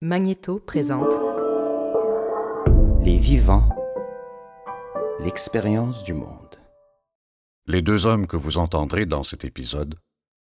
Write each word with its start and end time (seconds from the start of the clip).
Magnéto 0.00 0.60
présente 0.60 1.12
Les 3.00 3.18
vivants, 3.18 3.68
l'expérience 5.18 6.04
du 6.04 6.14
monde. 6.14 6.54
Les 7.66 7.82
deux 7.82 8.06
hommes 8.06 8.28
que 8.28 8.36
vous 8.36 8.58
entendrez 8.58 9.06
dans 9.06 9.24
cet 9.24 9.44
épisode 9.44 9.98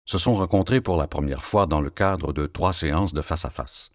se 0.05 0.17
sont 0.17 0.37
rencontrés 0.37 0.81
pour 0.81 0.97
la 0.97 1.09
première 1.09 1.43
fois 1.43 1.67
dans 1.67 1.81
le 1.81 1.91
cadre 1.91 2.33
de 2.33 2.47
trois 2.47 2.73
séances 2.73 3.15
de 3.15 3.21
face 3.21 3.45
à 3.45 3.51
face. 3.51 3.91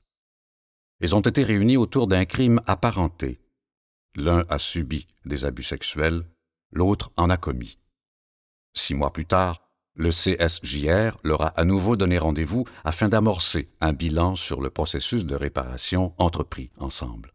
Ils 1.00 1.16
ont 1.16 1.22
été 1.22 1.46
réunis 1.46 1.78
autour 1.78 2.08
d'un 2.08 2.26
crime 2.26 2.60
apparenté. 2.66 3.40
L'un 4.16 4.44
a 4.50 4.60
subi 4.60 5.08
des 5.24 5.46
abus 5.46 5.64
sexuels, 5.64 6.26
l'autre 6.74 7.10
en 7.16 7.30
a 7.30 7.38
commis. 7.38 7.80
Six 8.74 8.96
mois 8.96 9.14
plus 9.14 9.26
tard, 9.26 9.67
le 9.98 10.12
CSJR 10.12 11.18
leur 11.24 11.42
a 11.42 11.48
à 11.48 11.66
nouveau 11.66 11.96
donné 11.98 12.18
rendez-vous 12.18 12.66
afin 12.86 13.10
d'amorcer 13.10 13.70
un 13.82 13.94
bilan 13.94 14.36
sur 14.36 14.62
le 14.62 14.70
processus 14.70 15.26
de 15.26 15.36
réparation 15.36 16.14
entrepris 16.18 16.70
ensemble. 16.78 17.34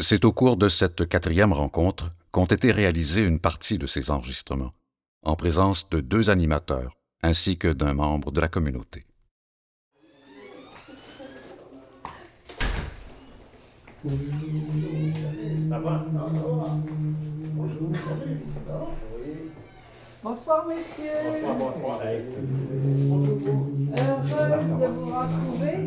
C'est 0.00 0.24
au 0.24 0.32
cours 0.32 0.56
de 0.56 0.68
cette 0.68 1.08
quatrième 1.08 1.52
rencontre 1.52 2.12
qu'ont 2.30 2.46
été 2.46 2.72
réalisés 2.72 3.22
une 3.22 3.40
partie 3.40 3.78
de 3.78 3.86
ces 3.86 4.10
enregistrements, 4.10 4.72
en 5.22 5.36
présence 5.36 5.88
de 5.90 6.00
deux 6.00 6.30
animateurs 6.30 6.96
ainsi 7.22 7.58
que 7.58 7.68
d'un 7.68 7.94
membre 7.94 8.30
de 8.30 8.40
la 8.40 8.48
communauté. 8.48 9.04
Bonsoir, 20.20 20.66
messieurs. 20.66 21.04
Bonsoir, 21.46 21.72
bonsoir. 21.72 22.00
Heureuse 23.96 24.80
de 24.80 24.86
vous 24.86 25.06
retrouver. 25.06 25.78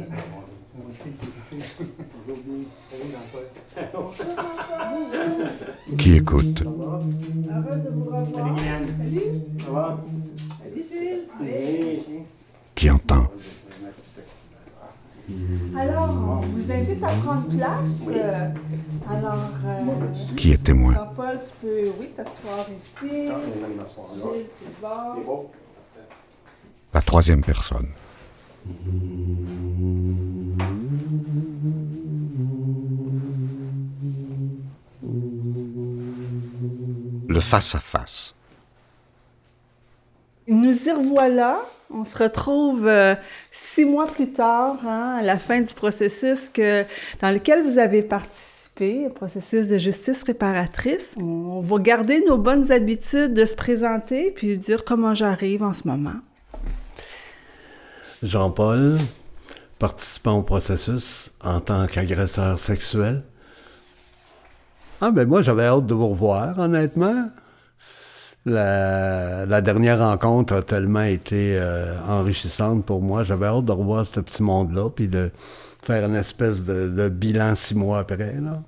Qui 5.97 6.15
écoute? 6.15 6.63
Heureuse 6.63 7.83
de 7.83 7.89
vous 7.89 8.05
revoir. 8.05 8.25
Salut. 8.97 9.21
Ça 9.57 9.71
va? 9.71 9.99
Salut, 10.63 10.83
Gilles. 10.89 12.23
Qui 12.73 12.89
entend? 12.89 13.27
Alors, 15.77 16.41
on 16.41 16.45
vous 16.47 16.71
invite 16.71 17.03
à 17.03 17.09
prendre 17.09 17.47
place. 17.49 17.99
Alors, 19.09 19.33
euh, 19.65 20.35
Qui 20.35 20.51
est 20.51 20.63
témoin 20.63 20.93
Jean-Paul, 20.93 21.39
tu 21.39 21.53
peux, 21.61 21.91
oui, 21.99 22.09
t'asseoir 22.15 22.65
ici. 22.75 23.09
Gilles, 23.09 24.45
c'est 24.59 24.81
bon. 25.25 25.49
La 26.93 27.01
troisième 27.01 27.43
personne. 27.43 27.87
Le 37.27 37.39
face-à-face. 37.39 38.35
Nous 40.47 40.87
y 40.87 40.91
revoilà. 40.91 41.59
On 41.89 42.05
se 42.05 42.17
retrouve 42.17 42.87
euh, 42.87 43.15
six 43.51 43.85
mois 43.85 44.07
plus 44.07 44.31
tard, 44.31 44.77
hein, 44.85 45.17
à 45.19 45.21
la 45.21 45.39
fin 45.39 45.61
du 45.61 45.73
processus 45.73 46.49
que, 46.49 46.83
dans 47.21 47.31
lequel 47.31 47.63
vous 47.63 47.77
avez 47.77 48.01
participé, 48.01 48.60
le 48.81 49.09
processus 49.09 49.67
de 49.67 49.77
justice 49.77 50.23
réparatrice. 50.23 51.15
On 51.19 51.61
va 51.61 51.77
garder 51.77 52.23
nos 52.27 52.37
bonnes 52.37 52.71
habitudes 52.71 53.33
de 53.33 53.45
se 53.45 53.55
présenter 53.55 54.31
puis 54.31 54.57
dire 54.57 54.83
comment 54.83 55.13
j'arrive 55.13 55.61
en 55.61 55.73
ce 55.73 55.87
moment. 55.87 56.19
Jean-Paul, 58.23 58.97
participant 59.77 60.39
au 60.39 60.41
processus 60.41 61.31
en 61.43 61.59
tant 61.59 61.85
qu'agresseur 61.85 62.57
sexuel. 62.59 63.23
Ah 64.99 65.11
ben 65.11 65.27
moi 65.27 65.41
j'avais 65.41 65.65
hâte 65.65 65.85
de 65.85 65.93
vous 65.93 66.09
revoir, 66.09 66.57
honnêtement. 66.59 67.29
La, 68.45 69.45
la 69.45 69.61
dernière 69.61 69.99
rencontre 69.99 70.53
a 70.55 70.63
tellement 70.63 71.03
été 71.03 71.55
euh, 71.59 71.95
enrichissante 72.07 72.83
pour 72.85 72.99
moi. 73.01 73.23
J'avais 73.23 73.45
hâte 73.45 73.65
de 73.65 73.71
revoir 73.71 74.05
ce 74.07 74.19
petit 74.19 74.41
monde-là, 74.41 74.89
puis 74.89 75.07
de 75.07 75.29
faire 75.83 76.03
une 76.05 76.15
espèce 76.15 76.63
de, 76.63 76.89
de 76.89 77.09
bilan 77.09 77.53
six 77.53 77.75
mois 77.75 77.99
après. 77.99 78.33
là. 78.41 78.63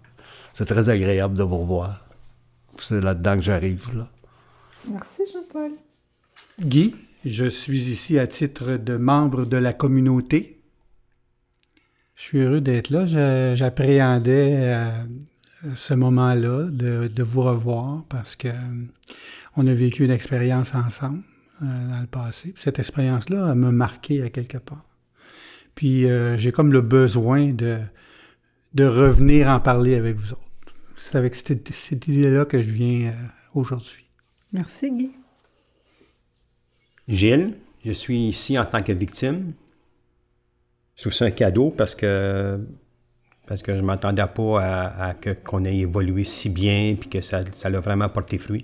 C'est 0.53 0.66
très 0.66 0.90
agréable 0.90 1.36
de 1.38 1.44
vous 1.44 1.58
revoir. 1.59 2.06
C'est 2.80 3.02
là-dedans 3.02 3.36
que 3.36 3.41
j'arrive. 3.41 3.90
Là. 3.96 4.09
Merci, 4.90 5.22
Jean-Paul. 5.31 5.72
Guy, 6.62 6.96
je 7.25 7.46
suis 7.46 7.90
ici 7.90 8.19
à 8.19 8.28
titre 8.28 8.78
de 8.78 8.97
membre 8.97 9.46
de 9.46 9.58
la 9.58 9.74
communauté. 9.74 10.59
Je 12.16 12.22
suis 12.22 12.40
heureux 12.40 12.62
d'être 12.62 12.90
là. 12.90 13.06
Je- 13.08 13.53
J'appréhendais 13.56 14.56
euh, 14.59 14.92
ce 15.75 15.94
moment-là 15.94 16.69
de, 16.69 17.08
de 17.08 17.24
vous 17.24 17.42
revoir 17.42 18.03
parce 18.09 18.36
que 18.36 18.50
euh, 18.50 18.52
on 19.56 19.66
a 19.68 19.74
vécu 19.74 20.03
une 20.03 20.12
expérience 20.12 20.75
ensemble 20.75 21.24
euh, 21.63 21.90
dans 21.90 22.02
le 22.02 22.08
passé. 22.08 22.52
Puis 22.52 22.62
cette 22.63 22.78
expérience-là 22.80 23.56
m'a 23.56 23.72
marqué 23.72 24.22
à 24.22 24.30
quelque 24.30 24.58
part. 24.59 24.86
Puis 25.75 26.06
euh, 26.06 26.38
j'ai 26.38 26.52
comme 26.52 26.72
le 26.72 26.81
besoin 26.81 27.52
de, 27.52 27.80
de 28.73 28.85
revenir 28.85 29.47
en 29.47 29.59
parler 29.59 29.95
avec 29.95 30.16
vous 30.17 30.31
autres. 30.31 30.41
C'est 30.95 31.17
avec 31.17 31.35
cette, 31.35 31.69
cette 31.69 32.07
idée-là 32.07 32.45
que 32.45 32.61
je 32.61 32.72
viens 32.72 33.09
euh, 33.09 33.13
aujourd'hui. 33.53 34.06
Merci, 34.51 34.91
Guy. 34.91 35.11
Gilles, 37.07 37.56
je 37.85 37.91
suis 37.91 38.29
ici 38.29 38.57
en 38.57 38.66
tant 38.66 38.81
que 38.81 38.94
victime. 38.94 39.53
Je 40.95 41.01
trouve 41.01 41.13
ça 41.13 41.25
un 41.25 41.31
cadeau 41.31 41.69
parce 41.69 41.95
que 41.95 42.59
parce 43.45 43.62
que 43.62 43.75
je 43.75 43.81
ne 43.81 43.85
m'attendais 43.85 44.25
pas 44.25 44.62
à, 44.62 45.07
à 45.07 45.13
que, 45.16 45.31
qu'on 45.31 45.66
ait 45.66 45.75
évolué 45.75 46.23
si 46.23 46.50
bien 46.50 46.95
puis 46.97 47.09
que 47.09 47.22
ça, 47.22 47.44
ça 47.51 47.69
l'a 47.69 47.81
vraiment 47.81 48.07
porté 48.07 48.38
fruit. 48.38 48.63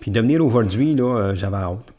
Puis 0.00 0.10
de 0.10 0.20
venir 0.20 0.44
aujourd'hui, 0.44 0.96
là, 0.96 1.16
euh, 1.16 1.34
j'avais 1.34 1.58
hâte. 1.58 1.94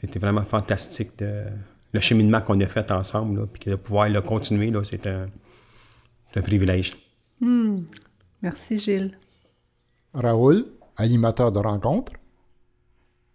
C'était 0.00 0.18
vraiment 0.18 0.44
fantastique 0.44 1.18
de, 1.18 1.44
le 1.92 2.00
cheminement 2.00 2.40
qu'on 2.40 2.58
a 2.60 2.66
fait 2.66 2.90
ensemble, 2.90 3.40
là, 3.40 3.46
puis 3.46 3.60
que 3.60 3.70
de 3.70 3.76
pouvoir 3.76 4.08
le 4.08 4.20
continuer, 4.20 4.70
là, 4.70 4.82
c'est 4.84 5.06
un, 5.06 5.26
un 6.36 6.42
privilège. 6.42 6.96
Merci, 8.42 8.78
Gilles. 8.78 9.18
Raoul, 10.14 10.66
animateur 10.96 11.52
de 11.52 11.58
rencontre. 11.58 12.12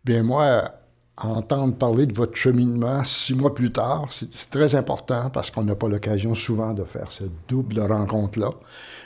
Bien, 0.06 0.24
moi, 0.24 0.72
entendre 1.18 1.76
parler 1.76 2.06
de 2.06 2.14
votre 2.14 2.36
cheminement 2.36 3.04
six 3.04 3.34
mois 3.34 3.54
plus 3.54 3.72
tard, 3.72 4.12
c'est 4.12 4.32
c'est 4.34 4.50
très 4.50 4.76
important 4.76 5.30
parce 5.30 5.50
qu'on 5.50 5.64
n'a 5.64 5.76
pas 5.76 5.90
l'occasion 5.90 6.36
souvent 6.36 6.74
de 6.74 6.84
faire 6.84 7.12
cette 7.12 7.32
double 7.48 7.80
rencontre-là. 7.80 8.52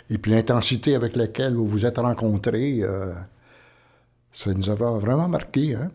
Et 0.10 0.18
puis 0.18 0.32
l'intensité 0.32 0.96
avec 0.96 1.16
laquelle 1.16 1.56
vous 1.56 1.68
vous 1.68 1.86
êtes 1.86 1.98
rencontrés, 1.98 2.80
euh, 2.82 3.14
ça 4.34 4.54
nous 4.54 4.70
a 4.70 4.76
vraiment 4.76 5.30
marqué. 5.30 5.76
Hein? 5.76 5.90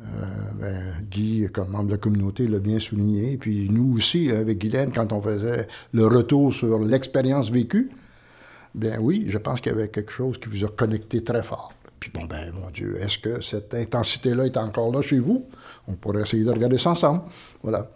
Euh, 0.00 0.24
ben, 0.54 1.06
Guy, 1.10 1.48
comme 1.52 1.70
membre 1.70 1.86
de 1.86 1.92
la 1.92 1.98
communauté, 1.98 2.46
l'a 2.46 2.58
bien 2.58 2.78
souligné. 2.78 3.36
Puis 3.36 3.68
nous 3.70 3.96
aussi, 3.96 4.30
avec 4.30 4.58
Guylaine, 4.58 4.92
quand 4.92 5.12
on 5.12 5.20
faisait 5.20 5.66
le 5.92 6.06
retour 6.06 6.54
sur 6.54 6.78
l'expérience 6.78 7.50
vécue, 7.50 7.90
ben 8.74 8.98
oui, 9.00 9.26
je 9.28 9.38
pense 9.38 9.60
qu'il 9.60 9.72
y 9.72 9.74
avait 9.74 9.88
quelque 9.88 10.12
chose 10.12 10.38
qui 10.38 10.48
vous 10.48 10.64
a 10.64 10.68
connecté 10.68 11.24
très 11.24 11.42
fort. 11.42 11.72
Puis 11.98 12.12
bon, 12.14 12.24
ben 12.26 12.52
mon 12.52 12.70
Dieu, 12.70 12.96
est-ce 13.00 13.18
que 13.18 13.40
cette 13.40 13.74
intensité-là 13.74 14.46
est 14.46 14.56
encore 14.56 14.92
là 14.92 15.02
chez 15.02 15.18
vous? 15.18 15.46
On 15.88 15.94
pourrait 15.94 16.22
essayer 16.22 16.44
de 16.44 16.50
regarder 16.50 16.78
ça 16.78 16.90
ensemble. 16.90 17.22
Voilà. 17.62 17.90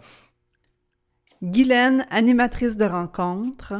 Guylaine, 1.41 2.05
animatrice 2.09 2.77
de 2.77 2.85
rencontre. 2.85 3.75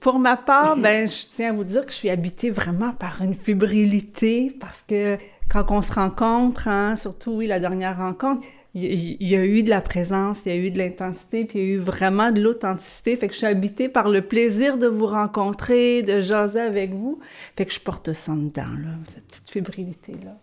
Pour 0.00 0.18
ma 0.18 0.36
part, 0.36 0.76
ben, 0.76 1.08
je 1.08 1.26
tiens 1.34 1.50
à 1.50 1.52
vous 1.52 1.64
dire 1.64 1.84
que 1.84 1.90
je 1.90 1.96
suis 1.96 2.10
habitée 2.10 2.50
vraiment 2.50 2.92
par 2.92 3.22
une 3.22 3.34
fébrilité 3.34 4.56
parce 4.60 4.82
que 4.82 5.18
quand 5.64 5.78
on 5.78 5.82
se 5.82 5.94
rencontre, 5.94 6.68
hein, 6.68 6.96
surtout, 6.96 7.32
oui, 7.32 7.46
la 7.46 7.60
dernière 7.60 7.96
rencontre, 7.96 8.46
il 8.74 8.84
y, 8.84 9.16
y 9.30 9.36
a 9.36 9.44
eu 9.44 9.62
de 9.62 9.70
la 9.70 9.80
présence, 9.80 10.44
il 10.44 10.54
y 10.54 10.54
a 10.54 10.58
eu 10.58 10.70
de 10.70 10.76
l'intensité, 10.76 11.46
puis 11.46 11.58
il 11.58 11.64
y 11.64 11.70
a 11.70 11.74
eu 11.74 11.78
vraiment 11.78 12.30
de 12.30 12.42
l'authenticité. 12.42 13.16
Fait 13.16 13.26
que 13.26 13.32
je 13.32 13.38
suis 13.38 13.46
habitée 13.46 13.88
par 13.88 14.10
le 14.10 14.20
plaisir 14.20 14.76
de 14.76 14.86
vous 14.86 15.06
rencontrer, 15.06 16.02
de 16.02 16.20
jaser 16.20 16.60
avec 16.60 16.92
vous. 16.92 17.20
Fait 17.56 17.64
que 17.64 17.72
je 17.72 17.80
porte 17.80 18.12
ça 18.12 18.32
dedans, 18.32 18.64
là, 18.64 18.90
cette 19.08 19.26
petite 19.26 19.50
fébrilité-là. 19.50 20.36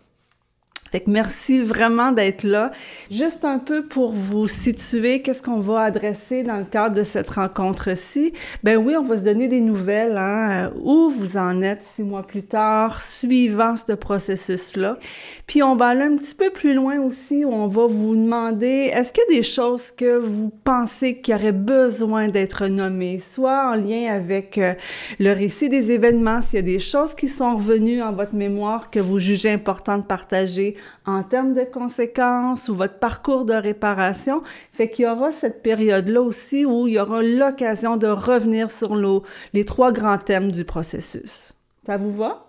Merci 1.06 1.60
vraiment 1.60 2.12
d'être 2.12 2.44
là. 2.44 2.70
Juste 3.10 3.44
un 3.44 3.58
peu 3.58 3.84
pour 3.84 4.12
vous 4.12 4.46
situer, 4.46 5.22
qu'est-ce 5.22 5.42
qu'on 5.42 5.60
va 5.60 5.80
adresser 5.80 6.42
dans 6.42 6.58
le 6.58 6.64
cadre 6.64 6.94
de 6.94 7.02
cette 7.02 7.30
rencontre-ci? 7.30 8.32
Ben 8.62 8.76
oui, 8.76 8.94
on 8.96 9.02
va 9.02 9.18
se 9.18 9.22
donner 9.22 9.48
des 9.48 9.60
nouvelles, 9.60 10.16
hein, 10.16 10.68
euh, 10.68 10.70
où 10.82 11.10
vous 11.10 11.36
en 11.36 11.60
êtes 11.62 11.82
six 11.94 12.02
mois 12.02 12.22
plus 12.22 12.44
tard, 12.44 13.02
suivant 13.02 13.76
ce 13.76 13.92
processus-là. 13.92 14.98
Puis 15.46 15.62
on 15.62 15.74
va 15.74 15.88
aller 15.88 16.04
un 16.04 16.16
petit 16.16 16.34
peu 16.34 16.50
plus 16.50 16.74
loin 16.74 17.00
aussi, 17.00 17.44
où 17.44 17.52
on 17.52 17.66
va 17.66 17.86
vous 17.86 18.14
demander, 18.14 18.90
est-ce 18.94 19.12
qu'il 19.12 19.24
y 19.28 19.34
a 19.34 19.38
des 19.38 19.42
choses 19.42 19.90
que 19.90 20.18
vous 20.18 20.50
pensez 20.62 21.20
qui 21.20 21.34
auraient 21.34 21.52
besoin 21.52 22.28
d'être 22.28 22.66
nommées, 22.68 23.18
soit 23.18 23.70
en 23.70 23.74
lien 23.74 24.12
avec 24.12 24.58
euh, 24.58 24.74
le 25.18 25.32
récit 25.32 25.68
des 25.68 25.90
événements, 25.90 26.40
s'il 26.42 26.56
y 26.56 26.58
a 26.58 26.62
des 26.62 26.78
choses 26.78 27.14
qui 27.14 27.28
sont 27.28 27.56
revenues 27.56 28.02
en 28.02 28.12
votre 28.12 28.34
mémoire 28.34 28.90
que 28.90 29.00
vous 29.00 29.18
jugez 29.18 29.50
important 29.50 29.98
de 29.98 30.04
partager, 30.04 30.76
en 31.06 31.22
termes 31.22 31.52
de 31.52 31.64
conséquences 31.64 32.68
ou 32.68 32.74
votre 32.74 32.98
parcours 32.98 33.44
de 33.44 33.54
réparation. 33.54 34.42
Fait 34.72 34.90
qu'il 34.90 35.04
y 35.04 35.08
aura 35.08 35.32
cette 35.32 35.62
période-là 35.62 36.20
aussi 36.22 36.64
où 36.64 36.86
il 36.86 36.94
y 36.94 37.00
aura 37.00 37.22
l'occasion 37.22 37.96
de 37.96 38.06
revenir 38.06 38.70
sur 38.70 38.94
les 39.52 39.64
trois 39.64 39.92
grands 39.92 40.18
thèmes 40.18 40.50
du 40.50 40.64
processus. 40.64 41.54
Ça 41.86 41.96
vous 41.96 42.12
va? 42.12 42.46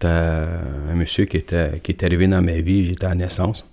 C'était 0.00 0.12
un 0.12 0.94
monsieur 0.94 1.24
qui 1.24 1.38
était, 1.38 1.80
qui 1.82 1.90
est 1.90 2.04
arrivé 2.04 2.28
dans 2.28 2.40
ma 2.40 2.60
vie, 2.60 2.84
j'étais 2.84 3.06
à 3.06 3.16
naissance. 3.16 3.68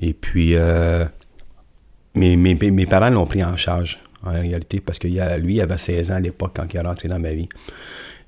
Et 0.00 0.14
puis, 0.14 0.54
euh, 0.54 1.04
mes, 2.14 2.36
mes, 2.36 2.54
mes, 2.54 2.86
parents 2.86 3.10
l'ont 3.10 3.26
pris 3.26 3.44
en 3.44 3.54
charge, 3.54 3.98
en 4.22 4.32
réalité, 4.32 4.80
parce 4.80 4.98
que 4.98 5.06
lui, 5.06 5.56
il 5.56 5.60
avait 5.60 5.76
16 5.76 6.10
ans 6.10 6.14
à 6.14 6.20
l'époque 6.20 6.52
quand 6.56 6.72
il 6.72 6.78
est 6.78 6.80
rentré 6.80 7.08
dans 7.08 7.18
ma 7.18 7.32
vie. 7.34 7.50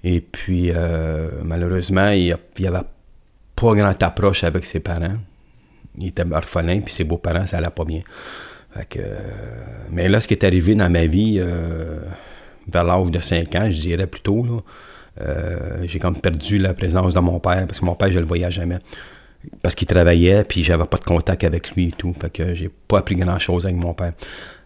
Et 0.04 0.20
puis, 0.20 0.70
euh, 0.70 1.40
malheureusement, 1.44 2.10
il 2.10 2.36
n'y 2.58 2.66
avait 2.66 2.84
pas 3.54 3.74
grande 3.74 4.02
approche 4.02 4.44
avec 4.44 4.66
ses 4.66 4.80
parents. 4.80 5.16
Il 5.96 6.08
était 6.08 6.30
orphelin, 6.30 6.80
puis 6.82 6.92
ses 6.92 7.04
beaux-parents, 7.04 7.46
ça 7.46 7.56
allait 7.56 7.70
pas 7.70 7.86
bien. 7.86 8.02
que, 8.90 9.00
mais 9.90 10.10
là, 10.10 10.20
ce 10.20 10.28
qui 10.28 10.34
est 10.34 10.44
arrivé 10.44 10.74
dans 10.74 10.90
ma 10.90 11.06
vie, 11.06 11.38
euh, 11.38 12.00
vers 12.70 12.84
l'âge 12.84 13.10
de 13.10 13.20
5 13.20 13.54
ans, 13.54 13.70
je 13.70 13.80
dirais 13.80 14.06
plutôt, 14.06 14.44
euh, 14.44 14.60
j'ai 15.84 15.98
comme 15.98 16.16
perdu 16.20 16.58
la 16.58 16.74
présence 16.74 17.14
de 17.14 17.20
mon 17.20 17.40
père 17.40 17.66
parce 17.66 17.80
que 17.80 17.84
mon 17.84 17.94
père, 17.94 18.10
je 18.10 18.18
le 18.18 18.26
voyais 18.26 18.50
jamais. 18.50 18.78
Parce 19.62 19.74
qu'il 19.74 19.86
travaillait, 19.86 20.44
puis 20.44 20.62
j'avais 20.62 20.86
pas 20.86 20.96
de 20.96 21.04
contact 21.04 21.44
avec 21.44 21.70
lui 21.72 21.88
et 21.88 21.92
tout. 21.92 22.14
Fait 22.20 22.30
que 22.30 22.54
j'ai 22.54 22.68
pas 22.68 22.98
appris 22.98 23.16
grand 23.16 23.38
chose 23.38 23.64
avec 23.64 23.76
mon 23.76 23.94
père. 23.94 24.12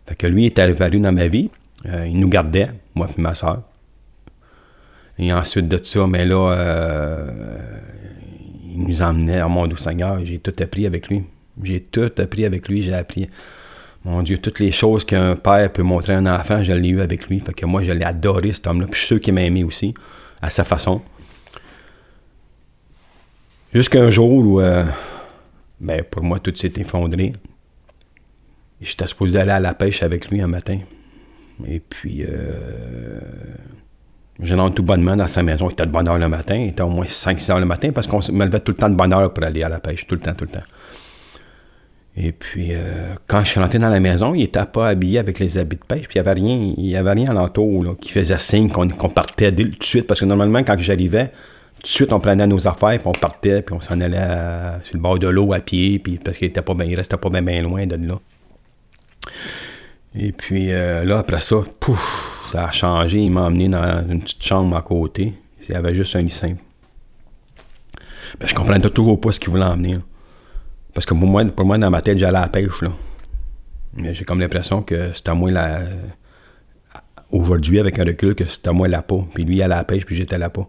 Fait 0.07 0.15
que 0.15 0.27
lui 0.27 0.47
est 0.47 0.59
arrivé 0.59 0.99
dans 0.99 1.13
ma 1.13 1.29
vie. 1.29 1.51
Euh, 1.87 2.07
il 2.07 2.19
nous 2.19 2.29
gardait, 2.29 2.69
moi 2.95 3.09
et 3.17 3.21
ma 3.21 3.35
soeur. 3.35 3.63
Et 5.19 5.33
ensuite 5.33 5.69
de 5.69 5.83
ça, 5.83 6.07
mais 6.07 6.25
là, 6.25 6.53
euh, 6.53 7.69
il 8.73 8.83
nous 8.83 9.03
emmenait 9.03 9.41
à 9.41 9.49
mon 9.49 9.67
doux 9.67 9.77
Seigneur. 9.77 10.19
J'ai 10.25 10.39
tout 10.39 10.55
appris 10.63 10.87
avec 10.87 11.09
lui. 11.09 11.25
J'ai 11.63 11.81
tout 11.81 12.11
appris 12.19 12.45
avec 12.45 12.69
lui. 12.69 12.83
J'ai 12.83 12.95
appris, 12.95 13.29
mon 14.05 14.23
Dieu, 14.23 14.39
toutes 14.39 14.61
les 14.61 14.73
choses 14.73 15.05
qu'un 15.05 15.37
père 15.37 15.71
peut 15.73 15.83
montrer 15.83 16.15
à 16.15 16.19
un 16.19 16.27
enfant, 16.27 16.63
je 16.63 16.73
l'ai 16.73 16.89
eu 16.89 17.01
avec 17.03 17.29
lui. 17.29 17.41
Fait 17.41 17.53
que 17.53 17.67
moi, 17.67 17.83
je 17.83 17.93
l'ai 17.93 18.05
adoré, 18.05 18.53
cet 18.55 18.67
homme-là. 18.67 18.87
Puis 18.87 18.95
je 18.95 18.99
suis 18.99 19.15
sûr 19.15 19.21
qu'il 19.21 19.35
m'a 19.35 19.43
aimé 19.43 19.63
aussi 19.63 19.95
à 20.43 20.51
sa 20.51 20.65
façon. 20.65 21.03
Jusqu'à 23.73 24.03
un 24.03 24.11
jour 24.11 24.31
où, 24.31 24.61
euh, 24.61 24.85
ben, 25.81 26.03
pour 26.03 26.23
moi, 26.23 26.41
tout 26.41 26.55
s'est 26.55 26.73
effondré. 26.77 27.33
J'étais 28.81 29.07
supposé 29.07 29.39
aller 29.39 29.53
à 29.53 29.61
la 29.61 29.75
pêche 29.75 30.03
avec 30.03 30.31
lui 30.31 30.41
un 30.41 30.47
matin. 30.47 30.79
Et 31.67 31.81
puis, 31.81 32.25
euh, 32.25 33.21
je 34.43 34.55
rentre 34.55 34.77
tout 34.77 34.83
bonnement 34.83 35.17
dans 35.17 35.29
sa 35.29 35.43
maison. 35.43 35.69
Il 35.69 35.73
était 35.73 35.87
de 35.87 35.91
bonne 35.91 36.09
heure 36.09 36.19
le 36.19 36.29
matin. 36.29 36.57
Il 36.57 36.69
était 36.69 36.83
au 36.83 36.89
moins 36.89 37.05
5-6 37.05 37.53
heures 37.53 37.61
le 37.61 37.67
matin 37.67 37.93
parce 37.93 38.07
qu'on 38.07 38.21
me 38.33 38.45
levait 38.45 38.61
tout 38.61 38.73
le 38.73 38.77
temps 38.77 38.89
de 38.89 38.97
bonne 38.97 39.13
heure 39.13 39.33
pour 39.33 39.45
aller 39.45 39.63
à 39.63 39.69
la 39.69 39.81
pêche. 39.81 40.07
Tout 40.07 40.15
le 40.15 40.21
temps, 40.21 40.35
tout 40.35 40.47
le 40.47 40.51
temps. 40.51 40.65
Et 42.17 42.33
puis, 42.33 42.69
euh, 42.73 43.15
quand 43.27 43.45
je 43.45 43.51
suis 43.51 43.61
rentré 43.61 43.79
dans 43.79 43.89
la 43.89 44.01
maison, 44.01 44.35
il 44.35 44.41
n'était 44.41 44.67
pas 44.67 44.89
habillé 44.89 45.19
avec 45.19 45.39
les 45.39 45.59
habits 45.59 45.77
de 45.77 45.85
pêche, 45.85 46.09
puis 46.09 46.19
il 46.19 46.23
n'y 46.23 46.29
avait 46.29 46.41
rien, 46.41 46.75
il 46.77 46.91
y 46.91 46.97
alentour 46.97 47.85
là, 47.85 47.95
qui 48.01 48.11
faisait 48.11 48.39
signe 48.39 48.69
qu'on 48.69 48.89
partait 49.09 49.53
tout 49.53 49.63
de 49.63 49.85
suite, 49.85 50.07
parce 50.07 50.21
que 50.21 50.25
normalement, 50.25 50.59
quand 50.61 50.77
j'arrivais, 50.79 51.29
tout 51.77 51.83
de 51.83 51.87
suite, 51.87 52.13
on 52.13 52.21
prenait 52.21 52.47
nos 52.47 52.67
affaires, 52.67 52.99
puis 52.99 53.07
on 53.07 53.13
partait, 53.13 53.63
puis 53.63 53.75
on 53.75 53.81
s'en 53.81 54.01
allait 54.01 54.19
sur 54.83 54.97
le 54.97 55.01
bord 55.01 55.19
de 55.19 55.29
l'eau 55.29 55.53
à 55.53 55.61
pied, 55.61 55.99
puis 55.99 56.19
parce 56.19 56.37
qu'il 56.37 56.49
était 56.49 56.63
pas 56.63 56.75
il 56.85 56.95
restait 56.95 57.17
pas 57.17 57.31
bien, 57.31 57.63
loin 57.63 57.87
de 57.87 57.97
là. 57.97 58.19
Et 60.15 60.33
puis 60.33 60.73
euh, 60.73 61.05
là, 61.05 61.19
après 61.19 61.41
ça, 61.41 61.57
pouf, 61.79 62.49
ça 62.51 62.65
a 62.65 62.73
changé. 62.73 63.21
Il 63.21 63.31
m'a 63.31 63.43
emmené 63.43 63.69
dans 63.69 64.05
une 64.09 64.21
petite 64.21 64.43
chambre 64.43 64.77
à 64.77 64.83
côté. 64.83 65.35
Il 65.69 65.73
y 65.73 65.77
avait 65.77 65.95
juste 65.95 66.17
un 66.17 66.23
lit 66.23 66.31
simple. 66.31 66.61
Ben, 68.39 68.47
je 68.47 68.55
comprenais 68.55 68.81
toujours 68.91 69.21
pas 69.21 69.33
ce 69.33 69.39
qu'il 69.39 69.51
voulait 69.51 69.65
emmener. 69.65 69.99
Parce 70.93 71.07
que 71.07 71.15
pour 71.15 71.29
moi, 71.29 71.45
pour 71.45 71.67
moi 71.67 71.79
dans 71.79 71.91
ma 71.91 72.03
tête, 72.03 72.19
j'allais 72.19 72.39
à 72.39 72.43
la 72.43 72.49
pêche. 72.49 72.83
Là. 72.83 72.91
J'ai 74.13 74.25
comme 74.25 74.41
l'impression 74.41 74.83
que 74.83 75.13
c'était 75.15 75.31
à 75.31 75.35
moi 75.35 75.51
la. 75.51 75.81
Aujourd'hui, 77.31 77.79
avec 77.79 77.99
un 77.99 78.05
recul, 78.05 78.35
que 78.35 78.45
c'était 78.45 78.71
à 78.71 78.73
moi 78.73 78.89
la 78.89 79.03
peau. 79.03 79.29
Puis 79.35 79.45
lui, 79.45 79.57
il 79.57 79.63
allait 79.63 79.75
à 79.75 79.79
la 79.79 79.85
pêche, 79.85 80.05
puis 80.05 80.17
j'étais 80.17 80.35
à 80.35 80.39
la 80.39 80.51
peau. 80.51 80.67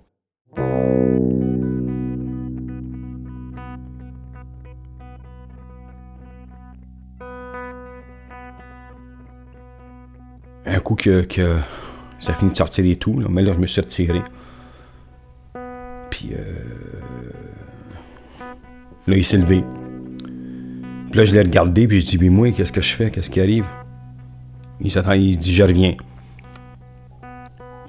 Un 10.64 10.80
coup 10.80 10.96
que, 10.96 11.22
que 11.22 11.58
ça 12.20 12.34
finit 12.34 12.52
de 12.52 12.58
sortir 12.58 12.86
et 12.86 12.96
tout, 12.96 13.14
mais 13.28 13.42
là, 13.42 13.54
je 13.54 13.60
me 13.60 13.66
suis 13.66 13.82
retiré. 13.82 14.22
Puis 16.12 16.30
euh, 16.34 16.54
là, 19.08 19.18
il 19.18 19.26
s'est 19.26 19.38
levé. 19.38 19.64
Puis 21.12 21.18
là, 21.20 21.26
je 21.26 21.34
l'ai 21.34 21.42
regardé, 21.42 21.88
puis 21.88 22.00
je 22.00 22.06
dis, 22.06 22.18
mais 22.18 22.30
moi, 22.30 22.52
qu'est-ce 22.52 22.72
que 22.72 22.80
je 22.82 22.96
fais? 22.96 23.12
Qu'est-ce 23.12 23.30
qui 23.30 23.42
arrive? 23.42 23.68
Il 24.80 24.90
s'attend, 24.90 25.12
il 25.12 25.38
dit, 25.38 25.54
je 25.54 25.62
reviens. 25.62 25.96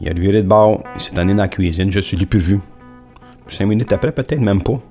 Il 0.00 0.08
a 0.08 0.12
viré 0.12 0.42
de 0.42 0.48
bord, 0.48 0.82
il 0.96 1.00
s'est 1.00 1.16
allé 1.16 1.32
dans 1.32 1.42
la 1.42 1.48
cuisine, 1.48 1.90
je 1.92 2.00
suis 2.00 2.16
plus 2.26 2.40
vu. 2.40 2.58
Cinq 3.46 3.66
minutes 3.66 3.92
après, 3.92 4.10
peut-être 4.10 4.40
même 4.40 4.60
pas. 4.60 4.82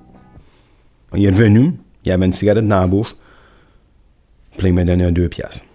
Il 1.14 1.26
est 1.26 1.30
revenu, 1.30 1.74
il 2.06 2.12
avait 2.12 2.26
une 2.26 2.32
cigarette 2.32 2.66
dans 2.66 2.80
la 2.80 2.88
bouche, 2.88 3.16
puis 4.58 4.68
il 4.68 4.74
m'a 4.74 4.86
donné 4.86 5.04
un 5.04 5.12
deux 5.12 5.28
piastres. 5.28 5.66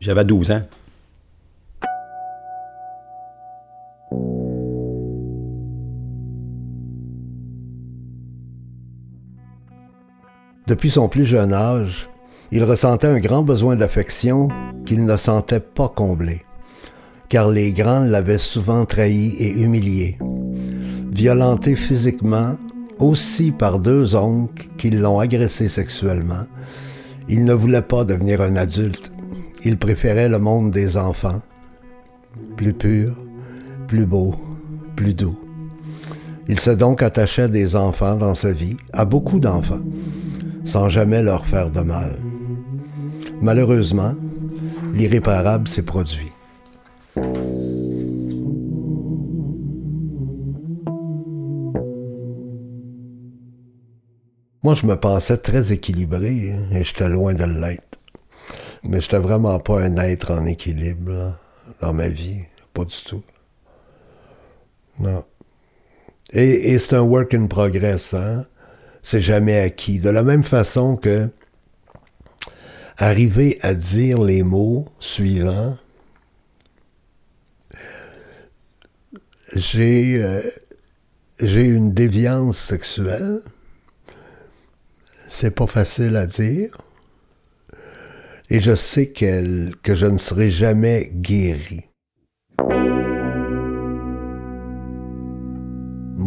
J'avais 0.00 0.24
12 0.24 0.52
ans. 0.52 0.62
Depuis 10.70 10.90
son 10.90 11.08
plus 11.08 11.24
jeune 11.24 11.52
âge, 11.52 12.08
il 12.52 12.62
ressentait 12.62 13.08
un 13.08 13.18
grand 13.18 13.42
besoin 13.42 13.74
d'affection 13.74 14.46
qu'il 14.86 15.04
ne 15.04 15.16
sentait 15.16 15.58
pas 15.58 15.88
comblé, 15.88 16.42
car 17.28 17.48
les 17.48 17.72
grands 17.72 18.04
l'avaient 18.04 18.38
souvent 18.38 18.86
trahi 18.86 19.34
et 19.40 19.50
humilié. 19.62 20.16
Violenté 21.10 21.74
physiquement, 21.74 22.56
aussi 23.00 23.50
par 23.50 23.80
deux 23.80 24.14
oncles 24.14 24.68
qui 24.78 24.90
l'ont 24.90 25.18
agressé 25.18 25.66
sexuellement, 25.66 26.46
il 27.28 27.44
ne 27.44 27.52
voulait 27.52 27.82
pas 27.82 28.04
devenir 28.04 28.40
un 28.40 28.54
adulte. 28.54 29.10
Il 29.64 29.76
préférait 29.76 30.28
le 30.28 30.38
monde 30.38 30.70
des 30.70 30.96
enfants, 30.96 31.42
plus 32.56 32.74
pur, 32.74 33.16
plus 33.88 34.06
beau, 34.06 34.36
plus 34.94 35.14
doux. 35.14 35.36
Il 36.46 36.60
s'est 36.60 36.76
donc 36.76 37.02
attaché 37.02 37.42
à 37.42 37.48
des 37.48 37.74
enfants 37.74 38.14
dans 38.14 38.34
sa 38.34 38.52
vie, 38.52 38.76
à 38.92 39.04
beaucoup 39.04 39.40
d'enfants 39.40 39.82
sans 40.64 40.88
jamais 40.88 41.22
leur 41.22 41.46
faire 41.46 41.70
de 41.70 41.80
mal. 41.80 42.16
Malheureusement, 43.40 44.14
l'irréparable 44.92 45.66
s'est 45.68 45.84
produit. 45.84 46.32
Moi, 54.62 54.74
je 54.74 54.84
me 54.86 54.94
pensais 54.94 55.38
très 55.38 55.72
équilibré 55.72 56.52
hein, 56.52 56.76
et 56.76 56.84
j'étais 56.84 57.08
loin 57.08 57.32
de 57.32 57.44
l'être. 57.44 57.98
Mais 58.82 59.00
j'étais 59.00 59.18
vraiment 59.18 59.58
pas 59.58 59.80
un 59.80 59.96
être 59.96 60.32
en 60.32 60.44
équilibre 60.44 61.34
dans 61.80 61.92
ma 61.94 62.08
vie. 62.08 62.42
Pas 62.74 62.84
du 62.84 62.96
tout. 63.06 63.22
Non. 64.98 65.24
Et, 66.32 66.72
et 66.72 66.78
c'est 66.78 66.94
un 66.94 67.00
work 67.00 67.32
in 67.32 67.46
progress, 67.46 68.14
hein? 68.14 68.44
C'est 69.02 69.20
jamais 69.20 69.58
acquis. 69.58 70.00
De 70.00 70.10
la 70.10 70.22
même 70.22 70.42
façon 70.42 70.96
que 70.96 71.28
arriver 72.96 73.58
à 73.62 73.74
dire 73.74 74.22
les 74.22 74.42
mots 74.42 74.86
suivants, 74.98 75.76
j'ai 79.54 80.22
euh, 80.22 80.42
j'ai 81.40 81.66
une 81.66 81.92
déviance 81.92 82.58
sexuelle. 82.58 83.42
C'est 85.28 85.54
pas 85.54 85.66
facile 85.66 86.16
à 86.16 86.26
dire. 86.26 86.76
Et 88.50 88.60
je 88.60 88.74
sais 88.74 89.10
qu'elle 89.10 89.74
que 89.82 89.94
je 89.94 90.06
ne 90.06 90.18
serai 90.18 90.50
jamais 90.50 91.10
guéri. 91.14 91.89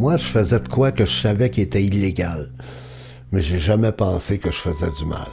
Moi, 0.04 0.18
je 0.18 0.26
faisais 0.26 0.60
de 0.60 0.68
quoi 0.68 0.92
que 0.92 1.06
je 1.06 1.22
savais 1.22 1.50
qui 1.50 1.62
était 1.62 1.82
illégal. 1.82 2.52
Mais 3.32 3.42
j'ai 3.42 3.58
jamais 3.58 3.94
pensé 3.94 4.38
que 4.38 4.52
je 4.52 4.58
faisais 4.58 4.92
du 5.00 5.06
mal. 5.06 5.30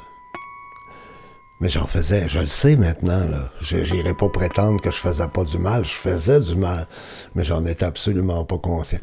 Mais 1.60 1.68
j'en 1.68 1.88
faisais, 1.88 2.28
je 2.28 2.38
le 2.38 2.46
sais 2.46 2.76
maintenant, 2.76 3.24
là. 3.28 3.50
Je 3.62 3.78
n'irai 3.78 4.14
pas 4.14 4.28
prétendre 4.28 4.80
que 4.80 4.92
je 4.92 4.96
faisais 4.96 5.26
pas 5.26 5.42
du 5.42 5.58
mal. 5.58 5.84
Je 5.84 5.90
faisais 5.90 6.40
du 6.40 6.54
mal, 6.54 6.86
mais 7.34 7.42
j'en 7.42 7.66
étais 7.66 7.84
absolument 7.84 8.44
pas 8.44 8.58
conscient. 8.58 9.00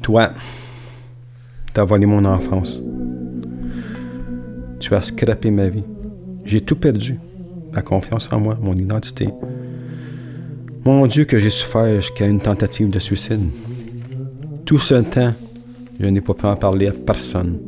Toi, 0.00 0.30
t'as 1.72 1.84
volé 1.84 2.06
mon 2.06 2.24
enfance. 2.24 2.80
Tu 4.80 4.94
as 4.94 5.02
scrappé 5.02 5.50
ma 5.50 5.68
vie. 5.68 5.84
J'ai 6.44 6.62
tout 6.62 6.76
perdu. 6.76 7.20
Ma 7.74 7.82
confiance 7.82 8.32
en 8.32 8.40
moi, 8.40 8.58
mon 8.60 8.74
identité. 8.74 9.28
Mon 10.84 11.06
Dieu, 11.06 11.26
que 11.26 11.36
j'ai 11.36 11.50
souffert 11.50 11.96
jusqu'à 11.96 12.26
une 12.26 12.40
tentative 12.40 12.88
de 12.88 12.98
suicide. 12.98 13.48
Tout 14.64 14.78
ce 14.78 14.94
temps, 14.94 15.34
je 16.00 16.06
n'ai 16.06 16.22
pas 16.22 16.32
pu 16.32 16.46
en 16.46 16.56
parler 16.56 16.88
à 16.88 16.92
personne. 16.92 17.58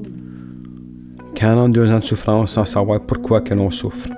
42 1.35 1.93
ans 1.93 1.99
de 1.99 2.05
souffrance 2.05 2.53
sans 2.53 2.65
savoir 2.65 3.01
pourquoi 3.01 3.43
que 3.43 3.53
l'on 3.53 3.71
souffre. 3.71 4.09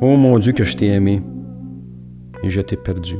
Oh 0.00 0.16
mon 0.16 0.38
Dieu, 0.38 0.52
que 0.52 0.64
je 0.64 0.76
t'ai 0.76 0.86
aimé 0.86 1.22
et 2.42 2.48
je 2.48 2.62
t'ai 2.62 2.76
perdu. 2.76 3.16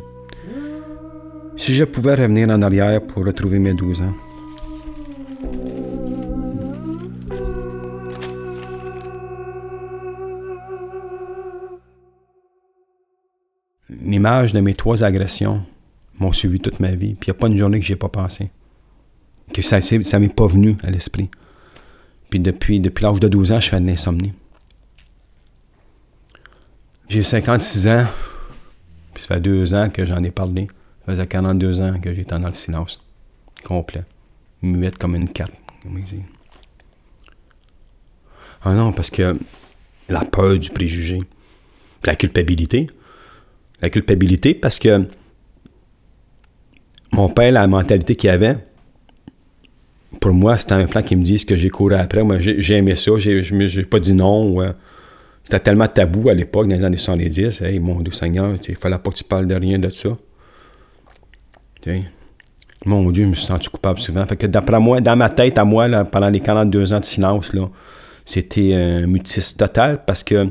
Si 1.57 1.75
je 1.75 1.85
pouvais 1.85 2.15
revenir 2.15 2.49
en 2.49 2.63
arrière 2.63 3.03
pour 3.03 3.25
retrouver 3.25 3.59
mes 3.59 3.75
12 3.75 4.03
ans. 4.03 4.15
L'image 14.25 14.55
de 14.55 14.61
mes 14.61 14.73
trois 14.73 15.05
agressions 15.05 15.63
m'ont 16.19 16.33
suivi 16.33 16.59
toute 16.59 16.81
ma 16.81 16.93
vie, 16.93 17.13
puis 17.13 17.29
il 17.29 17.31
n'y 17.31 17.37
a 17.37 17.39
pas 17.39 17.47
une 17.47 17.59
journée 17.59 17.79
que 17.79 17.87
n'y 17.87 17.93
ai 17.93 17.97
pas 17.97 18.09
pensé. 18.09 18.51
Que 19.53 19.61
ça 19.61 19.81
ne 19.81 20.19
m'est 20.19 20.35
pas 20.35 20.47
venu 20.47 20.79
à 20.83 20.91
l'esprit. 20.91 21.29
Puis 22.31 22.41
depuis, 22.41 22.81
depuis 22.81 23.03
l'âge 23.03 23.21
de 23.21 23.29
12 23.29 23.53
ans, 23.53 23.61
je 23.61 23.69
fais 23.69 23.79
de 23.79 23.87
l'insomnie. 23.87 24.33
J'ai 27.11 27.23
56 27.23 27.87
ans, 27.87 28.07
puis 29.13 29.23
ça 29.25 29.35
fait 29.35 29.41
deux 29.43 29.75
ans 29.75 29.91
que 29.91 30.07
j'en 30.07 30.23
ai 30.23 30.31
parlé. 30.31 30.69
Ça 31.05 31.13
faisait 31.13 31.27
42 31.27 31.81
ans 31.83 32.01
que 32.01 32.15
j'étais 32.15 32.39
dans 32.39 32.49
le 32.49 32.55
silence. 32.55 33.05
Complet. 33.63 34.05
Muette 34.63 34.97
comme 34.97 35.17
une 35.17 35.29
comme 35.29 36.03
Ah 38.63 38.73
non, 38.73 38.91
parce 38.93 39.11
que 39.11 39.39
la 40.09 40.25
peur 40.25 40.57
du 40.57 40.71
préjugé, 40.71 41.21
la 42.05 42.17
culpabilité. 42.17 42.87
La 43.85 43.91
culpabilité 43.91 44.55
parce 44.55 44.79
que 44.79 45.05
mon 47.13 47.29
père, 47.29 47.53
la 47.53 47.67
mentalité 47.67 48.17
qu'il 48.17 48.31
avait, 48.31 48.57
pour 50.23 50.33
moi, 50.33 50.57
c'était 50.57 50.73
un 50.73 50.87
plan 50.87 51.03
qui 51.03 51.15
me 51.17 51.23
dise 51.23 51.45
que 51.45 51.55
j'ai 51.55 51.69
couru 51.69 51.93
après. 51.93 52.23
Moi, 52.23 52.39
j'ai 52.39 52.77
aimé 52.77 52.97
ça. 52.97 53.11
Je 53.19 53.55
n'ai 53.55 53.85
pas 53.85 54.01
dit 54.01 54.15
non. 54.15 54.57
C'était 55.43 55.61
tellement 55.61 55.87
tabou 55.87 56.31
à 56.31 56.33
l'époque, 56.33 56.67
dans 56.67 56.77
les 56.77 56.83
années 56.83 56.97
70. 56.97 57.61
Hey, 57.61 57.79
mon 57.79 58.01
Dieu 58.01 58.15
Seigneur, 58.15 58.55
il 58.67 58.75
fallait 58.77 58.97
pas 58.97 59.11
que 59.11 59.17
tu 59.17 59.25
parles 59.25 59.47
de 59.47 59.55
rien 59.55 59.79
de 59.79 59.91
ça. 59.91 60.17
Mon 62.87 63.11
Dieu, 63.11 63.25
je 63.25 63.29
me 63.29 63.35
suis 63.35 63.45
senti 63.45 63.69
coupable 63.69 64.01
souvent. 64.01 64.25
Fait 64.25 64.37
que 64.39 64.47
d'après 64.47 64.81
moi, 64.81 65.03
dans 65.03 65.15
ma 65.17 65.29
tête, 65.29 65.59
à 65.59 65.67
moi, 65.67 65.89
là, 65.89 66.07
pendant 66.07 66.31
les 66.31 66.41
42 66.41 66.95
ans 66.95 67.01
de 67.01 67.05
silence, 67.05 67.53
c'était 68.25 68.73
un 68.73 69.07
mutisme 69.07 69.59
total 69.59 70.07
parce 70.07 70.25
que 70.25 70.49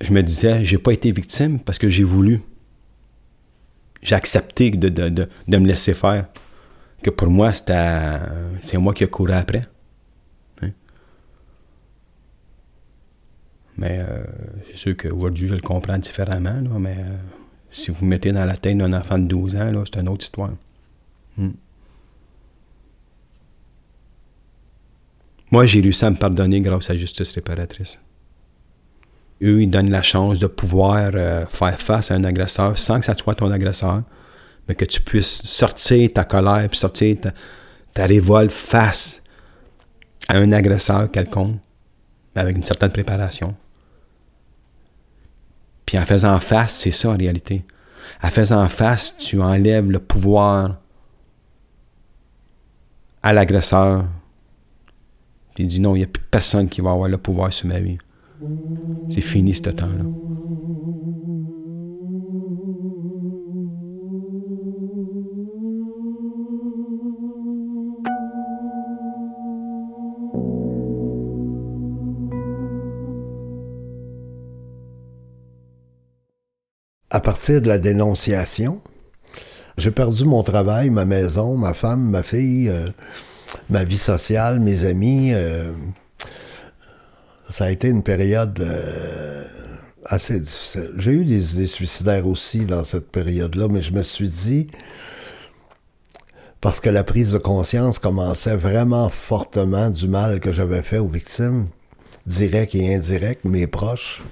je 0.00 0.12
me 0.12 0.22
disais, 0.22 0.64
j'ai 0.64 0.78
pas 0.78 0.92
été 0.92 1.10
victime 1.10 1.58
parce 1.58 1.78
que 1.78 1.88
j'ai 1.88 2.04
voulu. 2.04 2.40
J'ai 4.02 4.14
accepté 4.14 4.70
de, 4.70 4.88
de, 4.88 5.28
me 5.48 5.66
laisser 5.66 5.94
faire. 5.94 6.26
Que 7.02 7.10
pour 7.10 7.28
moi, 7.28 7.52
c'est 7.52 8.78
moi 8.78 8.94
qui 8.94 9.04
ai 9.04 9.08
couru 9.08 9.32
après. 9.32 9.62
Hein? 10.62 10.70
Mais 13.76 13.98
euh, 13.98 14.24
c'est 14.70 14.76
sûr 14.76 14.96
qu'aujourd'hui, 14.96 15.48
je 15.48 15.54
le 15.54 15.60
comprends 15.60 15.98
différemment, 15.98 16.60
mais 16.78 16.96
euh, 16.98 17.16
si 17.70 17.90
vous 17.90 18.04
mettez 18.04 18.32
dans 18.32 18.44
la 18.44 18.56
tête 18.56 18.78
d'un 18.78 18.92
enfant 18.92 19.18
de 19.18 19.24
12 19.24 19.56
ans, 19.56 19.82
c'est 19.84 20.00
une 20.00 20.08
autre 20.08 20.24
histoire. 20.24 20.52
Hmm. 21.36 21.50
Moi, 25.50 25.66
j'ai 25.66 25.80
réussi 25.80 26.04
à 26.04 26.10
me 26.10 26.16
pardonner 26.16 26.60
grâce 26.60 26.90
à 26.90 26.92
la 26.92 26.98
justice 26.98 27.32
réparatrice. 27.32 27.98
Eux, 29.42 29.62
ils 29.62 29.70
donnent 29.70 29.90
la 29.90 30.02
chance 30.02 30.38
de 30.38 30.46
pouvoir 30.46 31.10
euh, 31.14 31.46
faire 31.46 31.80
face 31.80 32.10
à 32.10 32.14
un 32.14 32.24
agresseur 32.24 32.78
sans 32.78 32.98
que 32.98 33.06
ça 33.06 33.14
soit 33.14 33.36
ton 33.36 33.50
agresseur, 33.50 34.02
mais 34.66 34.74
que 34.74 34.84
tu 34.84 35.00
puisses 35.00 35.42
sortir 35.44 36.12
ta 36.12 36.24
colère, 36.24 36.66
puis 36.68 36.78
sortir 36.78 37.16
ta, 37.20 37.30
ta 37.94 38.06
révolte 38.06 38.50
face 38.50 39.22
à 40.28 40.36
un 40.36 40.50
agresseur 40.52 41.10
quelconque, 41.10 41.58
avec 42.34 42.56
une 42.56 42.64
certaine 42.64 42.90
préparation. 42.90 43.54
Puis 45.86 45.98
en 45.98 46.04
faisant 46.04 46.38
face, 46.38 46.76
c'est 46.76 46.90
ça 46.90 47.10
en 47.10 47.16
réalité. 47.16 47.64
En 48.22 48.28
faisant 48.28 48.68
face, 48.68 49.16
tu 49.16 49.40
enlèves 49.40 49.90
le 49.90 49.98
pouvoir 49.98 50.76
à 53.22 53.32
l'agresseur. 53.32 54.04
Puis 55.54 55.64
il 55.64 55.66
dit 55.66 55.80
non, 55.80 55.94
il 55.94 56.00
n'y 56.00 56.04
a 56.04 56.08
plus 56.08 56.22
personne 56.30 56.68
qui 56.68 56.80
va 56.80 56.90
avoir 56.90 57.08
le 57.08 57.18
pouvoir 57.18 57.52
sur 57.52 57.68
ma 57.68 57.78
vie. 57.78 57.98
C'est 59.10 59.20
fini 59.20 59.54
ce 59.54 59.70
temps-là. 59.70 60.04
à 77.10 77.20
partir 77.20 77.60
de 77.60 77.68
la 77.68 77.78
dénonciation, 77.78 78.80
j'ai 79.76 79.90
perdu 79.90 80.24
mon 80.24 80.42
travail, 80.42 80.88
ma 80.90 81.04
maison, 81.04 81.56
ma 81.56 81.74
femme, 81.74 82.10
ma 82.10 82.22
fille, 82.22 82.68
euh, 82.68 82.88
ma 83.70 83.82
vie 83.82 83.98
sociale, 83.98 84.60
mes 84.60 84.84
amis. 84.84 85.32
Euh, 85.32 85.72
ça 87.48 87.66
a 87.66 87.70
été 87.70 87.88
une 87.88 88.02
période 88.02 88.58
euh, 88.60 89.44
assez 90.04 90.40
difficile. 90.40 90.90
J'ai 90.96 91.12
eu 91.12 91.24
des 91.24 91.54
idées 91.54 91.66
suicidaires 91.66 92.26
aussi 92.26 92.60
dans 92.60 92.84
cette 92.84 93.10
période-là, 93.10 93.68
mais 93.68 93.82
je 93.82 93.92
me 93.92 94.02
suis 94.02 94.28
dit, 94.28 94.68
parce 96.60 96.80
que 96.80 96.90
la 96.90 97.04
prise 97.04 97.32
de 97.32 97.38
conscience 97.38 97.98
commençait 97.98 98.56
vraiment 98.56 99.08
fortement 99.08 99.90
du 99.90 100.08
mal 100.08 100.40
que 100.40 100.52
j'avais 100.52 100.82
fait 100.82 100.98
aux 100.98 101.08
victimes, 101.08 101.68
directes 102.26 102.74
et 102.74 102.94
indirectes, 102.94 103.44
mes 103.44 103.66
proches, 103.66 104.22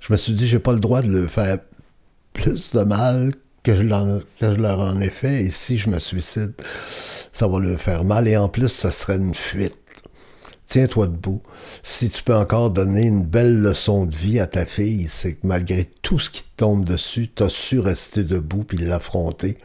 je 0.00 0.12
me 0.12 0.16
suis 0.16 0.32
dit, 0.32 0.48
j'ai 0.48 0.58
pas 0.58 0.72
le 0.72 0.80
droit 0.80 1.02
de 1.02 1.08
leur 1.08 1.30
faire 1.30 1.58
plus 2.32 2.72
de 2.72 2.82
mal 2.82 3.32
que 3.62 3.74
je, 3.74 3.82
leur, 3.82 4.20
que 4.40 4.50
je 4.54 4.56
leur 4.56 4.80
en 4.80 5.00
ai 5.00 5.10
fait. 5.10 5.42
Et 5.42 5.50
si 5.50 5.76
je 5.78 5.90
me 5.90 5.98
suicide, 5.98 6.52
ça 7.32 7.46
va 7.46 7.58
leur 7.58 7.80
faire 7.80 8.04
mal. 8.04 8.26
Et 8.26 8.36
en 8.36 8.48
plus, 8.48 8.68
ce 8.68 8.90
serait 8.90 9.16
une 9.16 9.34
fuite. 9.34 9.76
Tiens-toi 10.70 11.08
debout. 11.08 11.42
Si 11.82 12.10
tu 12.10 12.22
peux 12.22 12.36
encore 12.36 12.70
donner 12.70 13.02
une 13.02 13.24
belle 13.24 13.60
leçon 13.60 14.06
de 14.06 14.14
vie 14.14 14.38
à 14.38 14.46
ta 14.46 14.64
fille, 14.64 15.08
c'est 15.08 15.34
que 15.34 15.44
malgré 15.44 15.84
tout 15.84 16.20
ce 16.20 16.30
qui 16.30 16.44
te 16.44 16.56
tombe 16.58 16.84
dessus, 16.84 17.28
tu 17.34 17.42
as 17.42 17.48
su 17.48 17.80
rester 17.80 18.22
debout 18.22 18.62
puis 18.62 18.78
l'affronter. 18.78 19.58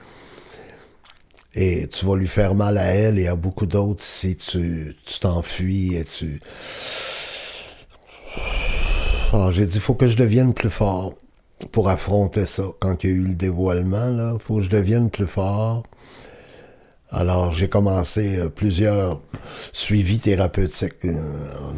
Et 1.53 1.87
tu 1.89 2.07
vas 2.07 2.15
lui 2.15 2.27
faire 2.27 2.55
mal 2.55 2.79
à 2.79 2.85
elle 2.85 3.19
et 3.19 3.27
à 3.27 3.35
beaucoup 3.35 3.67
d'autres 3.67 4.03
si 4.03 4.35
tu 4.35 4.95
t'enfuis 5.21 5.95
et 5.95 6.05
tu 6.05 6.41
j'ai 9.51 9.65
dit, 9.67 9.75
il 9.75 9.81
faut 9.81 9.93
que 9.93 10.07
je 10.07 10.17
devienne 10.17 10.55
plus 10.55 10.71
fort 10.71 11.13
pour 11.71 11.89
affronter 11.89 12.47
ça. 12.47 12.63
Quand 12.79 13.03
il 13.03 13.09
y 13.09 13.13
a 13.13 13.15
eu 13.15 13.27
le 13.27 13.35
dévoilement, 13.35 14.33
il 14.33 14.39
faut 14.39 14.55
que 14.55 14.63
je 14.63 14.69
devienne 14.69 15.11
plus 15.11 15.27
fort. 15.27 15.83
Alors, 17.17 17.53
j'ai 17.53 17.69
commencé 17.69 18.37
euh, 18.37 18.49
plusieurs 18.49 19.21
suivis 19.71 20.19
thérapeutiques, 20.19 21.05
euh, 21.05 21.13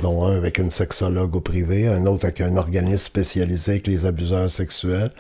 dont 0.02 0.26
un 0.26 0.36
avec 0.36 0.58
une 0.58 0.72
sexologue 0.72 1.36
au 1.36 1.42
privé, 1.42 1.88
un 1.88 2.08
autre 2.08 2.26
avec 2.26 2.42
un 2.42 2.58
organisme 2.58 2.98
spécialisé 2.98 3.74
avec 3.74 3.86
les 3.86 4.08
abuseurs 4.08 4.50
sexuels. 4.50 5.12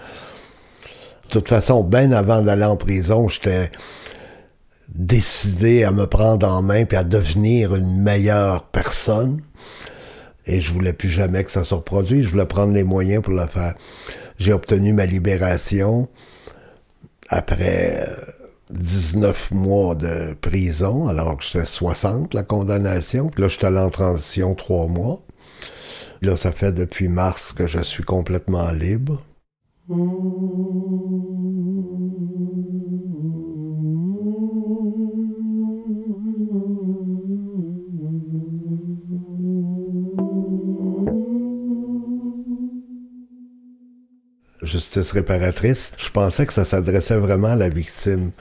De 1.27 1.29
toute 1.29 1.47
façon, 1.47 1.83
bien 1.83 2.11
avant 2.13 2.41
d'aller 2.41 2.63
en 2.63 2.77
prison, 2.77 3.27
j'étais 3.27 3.69
décidé 4.89 5.83
à 5.83 5.91
me 5.91 6.07
prendre 6.07 6.51
en 6.51 6.63
main 6.63 6.85
puis 6.85 6.97
à 6.97 7.03
devenir 7.03 7.75
une 7.75 8.01
meilleure 8.01 8.63
personne. 8.63 9.41
Et 10.47 10.61
je 10.61 10.73
voulais 10.73 10.93
plus 10.93 11.09
jamais 11.09 11.43
que 11.43 11.51
ça 11.51 11.63
se 11.63 11.75
reproduise. 11.75 12.23
Je 12.23 12.29
voulais 12.29 12.45
prendre 12.47 12.73
les 12.73 12.83
moyens 12.83 13.21
pour 13.21 13.33
le 13.33 13.45
faire. 13.45 13.75
J'ai 14.39 14.53
obtenu 14.53 14.93
ma 14.93 15.05
libération 15.05 16.09
après 17.29 18.07
19 18.69 19.49
euh, 19.51 19.55
mois 19.55 19.95
de 19.95 20.35
prison, 20.39 21.07
alors 21.07 21.37
que 21.37 21.43
j'étais 21.43 21.65
60, 21.65 22.33
la 22.33 22.43
condamnation. 22.43 23.29
Puis 23.29 23.41
là, 23.41 23.47
j'étais 23.47 23.67
en 23.67 23.89
transition 23.89 24.55
trois 24.55 24.87
mois. 24.87 25.21
Là, 26.21 26.35
ça 26.35 26.51
fait 26.51 26.71
depuis 26.71 27.09
mars 27.09 27.53
que 27.53 27.67
je 27.67 27.81
suis 27.81 28.03
complètement 28.03 28.71
libre. 28.71 29.21
Justice 44.67 45.11
réparatrice, 45.11 45.93
je 45.97 46.09
pensais 46.11 46.45
que 46.45 46.53
ça 46.53 46.65
s'adressait 46.65 47.17
vraiment 47.17 47.49
à 47.49 47.55
la 47.55 47.69
victime. 47.69 48.31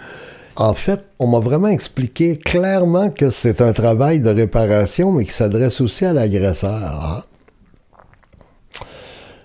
En 0.57 0.75
fait, 0.75 1.05
on 1.19 1.27
m'a 1.27 1.39
vraiment 1.39 1.69
expliqué 1.69 2.39
clairement 2.39 3.11
que 3.11 3.31
c'est 3.31 3.61
un 3.61 3.73
travail 3.73 4.21
de 4.21 4.31
réparation, 4.31 5.13
mais 5.13 5.25
qui 5.25 5.33
s'adresse 5.33 5.81
aussi 5.81 6.05
à 6.05 6.13
l'agresseur. 6.13 6.81
Ah. 6.83 7.25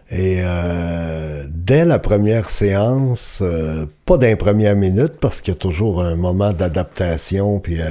Et 0.09 0.39
euh, 0.41 1.45
dès 1.50 1.85
la 1.85 2.00
première 2.00 2.50
séance, 2.50 3.39
euh, 3.41 3.85
pas 4.05 4.17
d'un 4.17 4.35
première 4.35 4.75
minute, 4.75 5.13
parce 5.21 5.41
qu'il 5.41 5.53
y 5.53 5.57
a 5.57 5.59
toujours 5.59 6.01
un 6.01 6.15
moment 6.15 6.51
d'adaptation, 6.51 7.59
puis 7.59 7.81
euh, 7.81 7.85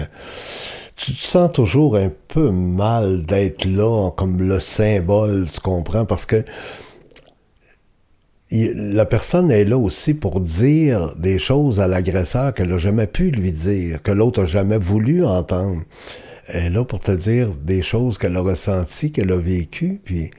tu 0.96 1.12
te 1.12 1.26
sens 1.26 1.50
toujours 1.52 1.96
un 1.96 2.10
peu 2.28 2.50
mal 2.50 3.24
d'être 3.24 3.64
là, 3.64 4.10
comme 4.10 4.42
le 4.42 4.60
symbole, 4.60 5.48
tu 5.50 5.60
comprends, 5.60 6.04
parce 6.04 6.26
que 6.26 6.44
la 8.50 9.04
personne 9.06 9.50
est 9.50 9.64
là 9.64 9.78
aussi 9.78 10.14
pour 10.14 10.40
dire 10.40 11.14
des 11.16 11.38
choses 11.38 11.78
à 11.78 11.86
l'agresseur 11.86 12.52
qu'elle 12.52 12.70
n'a 12.70 12.78
jamais 12.78 13.06
pu 13.06 13.30
lui 13.30 13.52
dire, 13.52 14.02
que 14.02 14.10
l'autre 14.10 14.42
n'a 14.42 14.46
jamais 14.46 14.78
voulu 14.78 15.24
entendre. 15.24 15.82
Elle 16.48 16.64
est 16.64 16.70
là 16.70 16.84
pour 16.84 17.00
te 17.00 17.12
dire 17.12 17.50
des 17.62 17.82
choses 17.82 18.18
qu'elle 18.18 18.36
a 18.36 18.40
ressenties, 18.40 19.12
qu'elle 19.12 19.30
a 19.30 19.36
vécues, 19.36 20.00
puis 20.04 20.30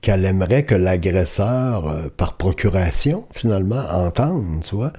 qu'elle 0.00 0.24
aimerait 0.26 0.64
que 0.64 0.74
l'agresseur, 0.74 1.88
euh, 1.88 2.08
par 2.14 2.36
procuration, 2.36 3.24
finalement, 3.32 3.82
entende, 3.90 4.62
tu 4.62 4.76
vois. 4.76 4.92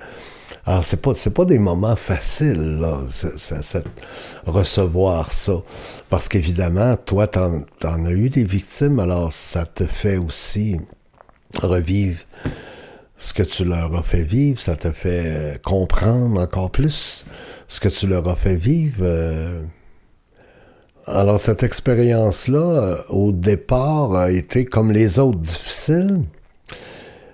Alors, 0.65 0.83
c'est 0.83 0.99
pas, 1.01 1.11
pas 1.33 1.45
des 1.45 1.59
moments 1.59 1.95
faciles, 1.95 2.79
là, 2.79 3.01
recevoir 4.47 5.31
ça. 5.31 5.61
Parce 6.09 6.27
qu'évidemment, 6.27 6.97
toi, 6.97 7.27
t'en, 7.27 7.61
en 7.83 8.05
as 8.05 8.11
eu 8.11 8.29
des 8.29 8.43
victimes, 8.43 8.99
alors 8.99 9.31
ça 9.31 9.67
te 9.67 9.85
fait 9.85 10.17
aussi 10.17 10.79
revivre 11.53 12.19
ce 13.17 13.33
que 13.33 13.43
tu 13.43 13.63
leur 13.63 13.95
as 13.95 14.03
fait 14.03 14.23
vivre, 14.23 14.59
ça 14.59 14.75
te 14.75 14.91
fait 14.91 15.59
comprendre 15.63 16.39
encore 16.39 16.69
plus 16.69 17.25
ce 17.67 17.79
que 17.79 17.89
tu 17.89 18.07
leur 18.07 18.27
as 18.27 18.35
fait 18.35 18.55
vivre. 18.55 18.99
Euh. 19.01 19.63
Alors 21.07 21.39
cette 21.39 21.63
expérience-là, 21.63 22.57
euh, 22.57 22.97
au 23.09 23.31
départ, 23.31 24.15
a 24.15 24.31
été 24.31 24.65
comme 24.65 24.91
les 24.91 25.19
autres 25.19 25.39
difficile, 25.39 26.21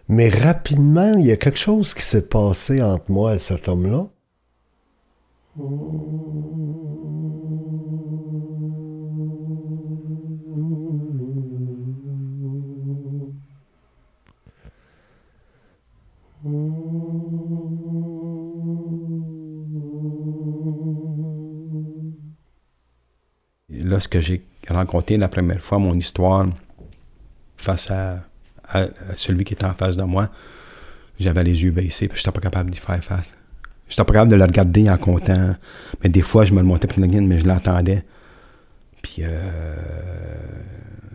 mais 0.08 0.30
rapidement, 0.30 1.14
il 1.18 1.26
y 1.26 1.32
a 1.32 1.38
quelque 1.38 1.60
chose 1.60 1.94
qui 1.94 2.04
s'est 2.04 2.28
passé 2.28 2.82
entre 2.82 3.10
moi 3.10 3.36
et 3.36 3.40
cet 3.40 3.68
homme-là. 3.68 4.08
Lorsque 23.70 24.20
j'ai 24.20 24.42
rencontré 24.68 25.18
la 25.18 25.28
première 25.28 25.62
fois 25.62 25.78
mon 25.78 25.94
histoire 25.94 26.48
face 27.58 27.92
à, 27.92 28.24
celui 29.16 29.44
qui 29.44 29.54
était 29.54 29.66
en 29.66 29.74
face 29.76 29.98
de 29.98 30.04
moi, 30.04 30.30
j'avais 31.20 31.44
les 31.44 31.62
yeux 31.62 31.70
baissés, 31.70 32.08
puis 32.08 32.18
je 32.18 32.24
n'étais 32.24 32.32
pas 32.32 32.42
capable 32.42 32.72
d'y 32.72 32.80
faire 32.80 33.04
face. 33.04 33.36
Je 33.88 33.94
n'étais 33.94 34.04
pas 34.04 34.14
capable 34.14 34.32
de 34.32 34.38
le 34.38 34.44
regarder 34.44 34.90
en 34.90 34.98
comptant. 34.98 35.56
Mais 36.02 36.10
des 36.10 36.24
fois, 36.24 36.46
je 36.46 36.54
me 36.54 36.62
le 36.62 36.66
montais 36.66 36.88
pour 36.88 37.06
mais 37.06 37.38
je 37.38 37.46
l'attendais. 37.46 38.04
Puis 39.04 39.24
euh, 39.28 39.76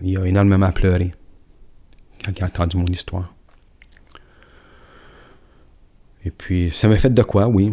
il 0.02 0.16
a 0.18 0.24
énormément 0.24 0.70
pleuré 0.70 1.10
quand 2.24 2.30
il 2.36 2.44
a 2.44 2.46
entendu 2.46 2.76
mon 2.76 2.86
histoire. 2.86 3.35
Et 6.26 6.30
puis, 6.32 6.72
ça 6.72 6.88
m'a 6.88 6.96
fait 6.96 7.14
de 7.14 7.22
quoi, 7.22 7.46
oui, 7.46 7.72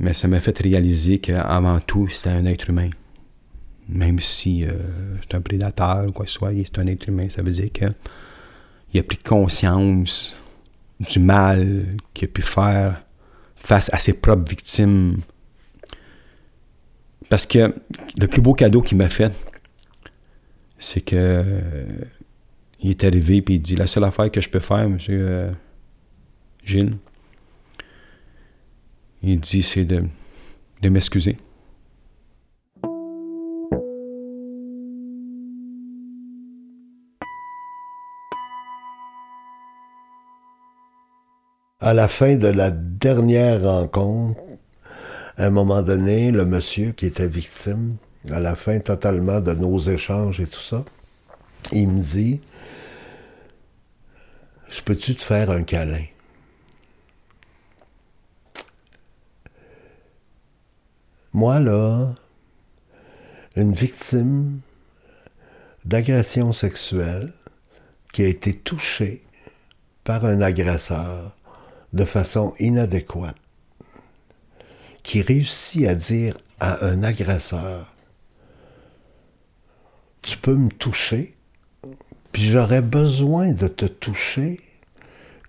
mais 0.00 0.12
ça 0.12 0.26
m'a 0.26 0.40
fait 0.40 0.58
réaliser 0.58 1.20
qu'avant 1.20 1.78
tout, 1.78 2.08
c'était 2.08 2.30
un 2.30 2.44
être 2.44 2.68
humain. 2.68 2.90
Même 3.88 4.18
si 4.18 4.64
euh, 4.64 4.72
c'est 5.22 5.36
un 5.36 5.40
prédateur 5.40 6.08
ou 6.08 6.10
quoi 6.10 6.24
que 6.24 6.32
ce 6.32 6.36
soit, 6.36 6.50
c'est 6.50 6.78
un 6.80 6.86
être 6.88 7.08
humain. 7.08 7.28
Ça 7.30 7.42
veut 7.42 7.52
dire 7.52 7.70
qu'il 7.70 9.00
a 9.00 9.02
pris 9.04 9.18
conscience 9.18 10.36
du 10.98 11.20
mal 11.20 11.96
qu'il 12.12 12.28
a 12.28 12.32
pu 12.32 12.42
faire 12.42 13.04
face 13.54 13.88
à 13.94 14.00
ses 14.00 14.14
propres 14.14 14.50
victimes. 14.50 15.18
Parce 17.28 17.46
que 17.46 17.72
le 18.18 18.26
plus 18.26 18.40
beau 18.40 18.54
cadeau 18.54 18.82
qu'il 18.82 18.98
m'a 18.98 19.08
fait, 19.08 19.32
c'est 20.80 21.02
que 21.02 21.62
il 22.80 22.90
est 22.90 23.04
arrivé 23.04 23.36
et 23.36 23.44
il 23.46 23.60
dit 23.60 23.76
la 23.76 23.86
seule 23.86 24.04
affaire 24.04 24.28
que 24.32 24.40
je 24.40 24.48
peux 24.48 24.58
faire, 24.58 24.88
monsieur 24.90 25.24
euh, 25.30 25.52
Gilles, 26.64 26.96
il 29.22 29.40
dit, 29.40 29.62
c'est 29.62 29.84
de, 29.84 30.04
de 30.82 30.88
m'excuser. 30.88 31.38
À 41.80 41.94
la 41.94 42.08
fin 42.08 42.34
de 42.34 42.48
la 42.48 42.70
dernière 42.70 43.62
rencontre, 43.62 44.40
à 45.36 45.46
un 45.46 45.50
moment 45.50 45.82
donné, 45.82 46.32
le 46.32 46.44
monsieur 46.44 46.92
qui 46.92 47.06
était 47.06 47.28
victime, 47.28 47.96
à 48.30 48.40
la 48.40 48.54
fin 48.54 48.80
totalement 48.80 49.40
de 49.40 49.52
nos 49.52 49.78
échanges 49.78 50.40
et 50.40 50.46
tout 50.46 50.58
ça, 50.58 50.84
il 51.72 51.88
me 51.88 52.00
dit, 52.00 52.40
je 54.68 54.82
peux-tu 54.82 55.14
te 55.14 55.22
faire 55.22 55.50
un 55.50 55.62
câlin? 55.62 56.06
Moi, 61.36 61.60
là, 61.60 62.14
une 63.56 63.74
victime 63.74 64.60
d'agression 65.84 66.50
sexuelle 66.54 67.30
qui 68.14 68.22
a 68.22 68.26
été 68.26 68.56
touchée 68.56 69.22
par 70.02 70.24
un 70.24 70.40
agresseur 70.40 71.36
de 71.92 72.06
façon 72.06 72.54
inadéquate, 72.58 73.36
qui 75.02 75.20
réussit 75.20 75.86
à 75.86 75.94
dire 75.94 76.38
à 76.58 76.86
un 76.86 77.02
agresseur, 77.02 77.92
tu 80.22 80.38
peux 80.38 80.54
me 80.54 80.70
toucher, 80.70 81.36
puis 82.32 82.44
j'aurais 82.44 82.80
besoin 82.80 83.52
de 83.52 83.68
te 83.68 83.84
toucher 83.84 84.58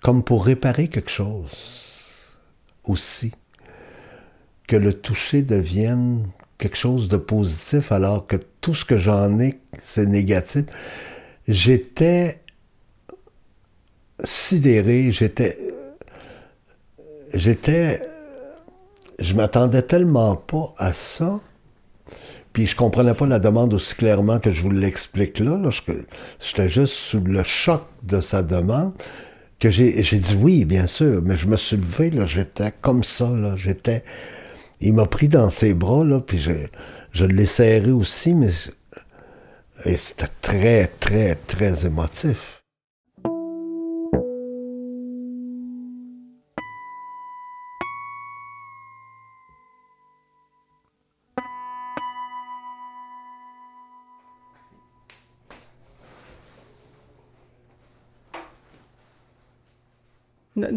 comme 0.02 0.22
pour 0.22 0.48
réparer 0.48 0.90
quelque 0.90 1.10
chose 1.10 2.36
aussi 2.84 3.32
que 4.68 4.76
le 4.76 4.94
toucher 4.94 5.42
devienne 5.42 6.28
quelque 6.58 6.78
chose 6.78 7.08
de 7.08 7.18
positif 7.18 7.92
alors 7.92 8.28
que 8.28 8.36
tout 8.62 8.76
ce 8.76 8.86
que 8.86 8.98
j'en 8.98 9.40
ai, 9.40 9.60
c'est 9.82 10.06
négatif. 10.06 10.66
J'étais 11.48 12.42
sidéré, 14.24 15.12
j'étais... 15.12 15.58
J'étais... 17.34 18.00
Je 19.20 19.34
m'attendais 19.34 19.82
tellement 19.82 20.36
pas 20.36 20.74
à 20.78 20.94
ça. 20.94 21.40
Puis 22.54 22.66
je 22.66 22.76
comprenais 22.76 23.14
pas 23.14 23.28
la 23.28 23.40
demande 23.40 23.74
aussi 23.74 23.96
clairement 23.96 24.40
que 24.40 24.52
je 24.52 24.62
vous 24.62 24.72
l'explique 24.72 25.40
là. 25.40 25.58
là. 25.58 25.70
J'étais 26.40 26.70
juste 26.70 26.94
sous 26.94 27.22
le 27.22 27.44
choc 27.44 27.84
de 28.04 28.20
sa 28.20 28.44
demande 28.44 28.94
que 29.60 29.70
j'ai 29.70 29.92
dit 29.92 30.36
oui, 30.40 30.66
bien 30.66 30.88
sûr, 30.88 31.22
mais 31.24 31.38
je 31.38 31.48
me 31.48 31.56
suis 31.56 31.78
levé, 31.78 32.12
là, 32.12 32.26
j'étais 32.26 32.72
comme 32.82 33.04
ça, 33.04 33.30
là, 33.30 33.56
j'étais 33.56 34.04
il 34.82 34.94
m'a 34.94 35.06
pris 35.06 35.28
dans 35.28 35.50
ses 35.50 35.74
bras, 35.74 36.04
là, 36.04 36.20
puis 36.20 36.40
je, 36.40 36.52
je 37.12 37.26
l'ai 37.26 37.46
serré 37.46 37.92
aussi, 37.92 38.34
mais 38.34 38.50
c'était 39.86 40.28
très, 40.42 40.88
très, 40.88 41.36
très 41.36 41.86
émotif. 41.86 42.57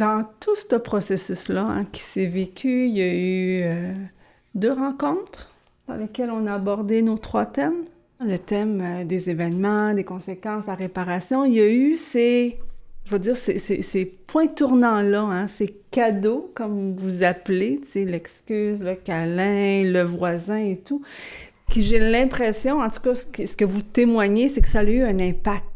Dans 0.01 0.25
tout 0.41 0.57
ce 0.57 0.77
processus-là 0.77 1.63
hein, 1.63 1.85
qui 1.93 2.01
s'est 2.01 2.25
vécu, 2.25 2.87
il 2.87 2.97
y 2.97 3.03
a 3.03 3.13
eu 3.13 3.61
euh, 3.65 3.93
deux 4.55 4.73
rencontres 4.73 5.51
dans 5.89 5.95
lesquelles 5.97 6.31
on 6.31 6.47
a 6.47 6.55
abordé 6.55 7.03
nos 7.03 7.19
trois 7.19 7.45
thèmes. 7.45 7.85
Le 8.19 8.39
thème 8.39 8.81
euh, 8.81 9.05
des 9.05 9.29
événements, 9.29 9.93
des 9.93 10.05
conséquences, 10.05 10.65
la 10.69 10.75
réparation. 10.75 11.45
Il 11.45 11.53
y 11.53 11.61
a 11.61 11.69
eu 11.69 11.99
ces 11.99 12.57
je 13.05 13.11
veux 13.11 13.19
dire, 13.19 13.37
ces, 13.37 14.07
points 14.27 14.47
tournants-là, 14.47 15.21
hein, 15.21 15.47
ces 15.49 15.69
cadeaux, 15.91 16.51
comme 16.55 16.97
vous 16.97 17.23
appelez, 17.23 17.83
l'excuse, 17.95 18.81
le 18.81 18.95
câlin, 18.95 19.83
le 19.85 20.03
voisin 20.03 20.61
et 20.65 20.77
tout, 20.79 21.03
qui 21.69 21.83
j'ai 21.83 21.99
l'impression, 21.99 22.81
en 22.81 22.89
tout 22.89 23.01
cas, 23.03 23.15
ce 23.15 23.57
que 23.57 23.65
vous 23.67 23.83
témoignez, 23.83 24.49
c'est 24.49 24.63
que 24.63 24.69
ça 24.69 24.81
a 24.81 24.85
eu 24.85 25.03
un 25.03 25.19
impact. 25.19 25.70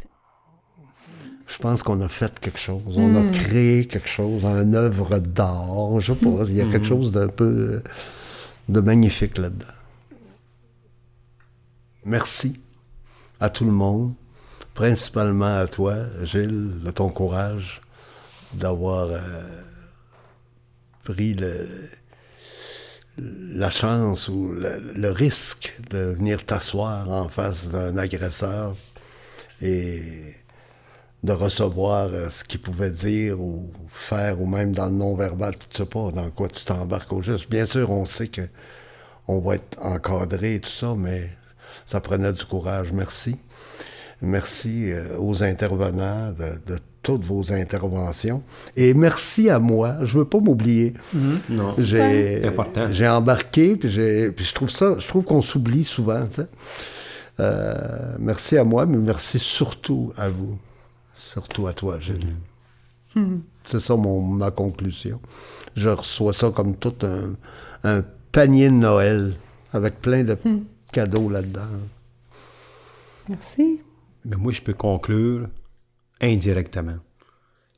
Je 1.46 1.58
pense 1.58 1.82
qu'on 1.82 2.00
a 2.00 2.08
fait 2.08 2.38
quelque 2.40 2.58
chose. 2.58 2.82
On 2.86 3.14
a 3.16 3.20
hmm. 3.20 3.30
créé 3.32 3.86
quelque 3.86 4.08
chose, 4.08 4.44
une 4.44 4.74
œuvre 4.74 5.18
d'art. 5.18 6.00
Je 6.00 6.12
sais 6.12 6.18
pas, 6.18 6.44
il 6.46 6.54
y 6.54 6.60
a 6.60 6.64
quelque 6.64 6.84
hmm. 6.84 6.88
chose 6.88 7.12
d'un 7.12 7.28
peu 7.28 7.82
de 8.68 8.80
magnifique 8.80 9.38
là-dedans. 9.38 9.66
Merci 12.04 12.60
à 13.40 13.50
tout 13.50 13.64
le 13.64 13.72
monde, 13.72 14.14
principalement 14.74 15.58
à 15.58 15.66
toi, 15.66 15.96
Gilles, 16.22 16.80
de 16.82 16.90
ton 16.90 17.08
courage 17.08 17.80
d'avoir 18.54 19.08
euh, 19.10 19.20
pris 21.02 21.36
la 23.18 23.70
chance 23.70 24.28
ou 24.28 24.52
le, 24.52 25.10
risque 25.10 25.76
de 25.90 25.98
venir 25.98 26.44
t'asseoir 26.44 27.10
en 27.10 27.28
face 27.28 27.68
d'un 27.68 27.96
agresseur 27.96 28.74
et 29.60 30.34
de 31.24 31.32
recevoir 31.32 32.10
euh, 32.12 32.28
ce 32.28 32.44
qu'il 32.44 32.60
pouvait 32.60 32.90
dire 32.90 33.40
ou 33.40 33.70
faire, 33.90 34.40
ou 34.42 34.46
même 34.46 34.72
dans 34.72 34.86
le 34.86 34.92
non-verbal, 34.92 35.54
tu 35.56 35.78
sais 35.78 35.86
pas 35.86 36.10
dans 36.14 36.28
quoi 36.30 36.48
tu 36.48 36.64
t'embarques 36.66 37.12
au 37.14 37.22
juste. 37.22 37.50
Bien 37.50 37.64
sûr, 37.64 37.90
on 37.90 38.04
sait 38.04 38.28
que 38.28 38.42
on 39.26 39.38
va 39.38 39.54
être 39.54 39.78
encadré 39.80 40.56
et 40.56 40.60
tout 40.60 40.70
ça, 40.70 40.94
mais 40.96 41.30
ça 41.86 42.00
prenait 42.00 42.32
du 42.34 42.44
courage. 42.44 42.92
Merci. 42.92 43.36
Merci 44.20 44.92
euh, 44.92 45.16
aux 45.18 45.42
intervenants 45.42 46.30
de, 46.32 46.76
toutes 47.02 47.24
vos 47.24 47.52
interventions. 47.52 48.42
Et 48.76 48.92
merci 48.94 49.48
à 49.48 49.58
moi. 49.58 49.96
Je 50.02 50.18
veux 50.18 50.24
pas 50.24 50.38
m'oublier. 50.38 50.94
Mm-hmm. 51.14 52.92
J'ai, 52.92 53.08
embarqué, 53.08 53.76
puis, 53.76 53.88
puis 53.88 54.44
je 54.44 54.54
trouve 54.54 54.70
ça, 54.70 54.96
je 54.98 55.06
trouve 55.08 55.24
qu'on 55.24 55.42
s'oublie 55.42 55.84
souvent. 55.84 56.24
Euh, 57.40 57.74
merci 58.18 58.56
à 58.56 58.64
moi, 58.64 58.86
mais 58.86 58.96
merci 58.96 59.38
surtout 59.38 60.12
à 60.16 60.28
vous. 60.28 60.58
Surtout 61.14 61.66
à 61.66 61.72
toi, 61.72 61.98
Gilles. 62.00 62.36
Mm-hmm. 63.14 63.40
C'est 63.64 63.80
ça 63.80 63.96
mon, 63.96 64.20
ma 64.20 64.50
conclusion. 64.50 65.20
Je 65.76 65.88
reçois 65.88 66.32
ça 66.32 66.50
comme 66.50 66.76
tout 66.76 66.94
un, 67.82 68.02
panier 68.32 68.68
de 68.68 68.74
Noël 68.74 69.34
avec 69.72 70.00
plein 70.00 70.24
de 70.24 70.34
mm. 70.34 70.64
cadeaux 70.92 71.28
là-dedans. 71.28 71.62
Merci. 73.28 73.80
Mais 74.24 74.36
moi, 74.36 74.52
je 74.52 74.60
peux 74.60 74.74
conclure 74.74 75.48
indirectement. 76.20 76.96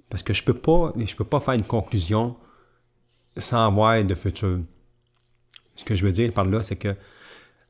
Parce 0.08 0.22
que 0.22 0.32
je 0.32 0.42
peux 0.42 0.54
pas, 0.54 0.92
je 0.96 1.14
peux 1.14 1.24
pas 1.24 1.40
faire 1.40 1.54
une 1.54 1.64
conclusion 1.64 2.36
sans 3.36 3.66
avoir 3.66 4.02
de 4.02 4.14
futur. 4.14 4.60
Ce 5.74 5.84
que 5.84 5.94
je 5.94 6.04
veux 6.04 6.12
dire 6.12 6.32
par 6.32 6.44
là, 6.46 6.62
c'est 6.62 6.76
que 6.76 6.94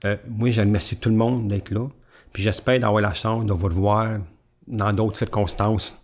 euh, 0.05 0.17
moi, 0.29 0.51
je 0.51 0.61
remercie 0.61 0.97
tout 0.97 1.09
le 1.09 1.17
monde 1.17 1.49
d'être 1.49 1.71
là. 1.71 1.89
Puis 2.33 2.43
j'espère 2.43 2.79
d'avoir 2.79 3.01
la 3.01 3.15
chance 3.15 3.47
de 3.47 3.53
vous 3.53 3.67
revoir 3.67 4.19
dans 4.67 4.93
d'autres 4.93 5.19
circonstances 5.19 5.99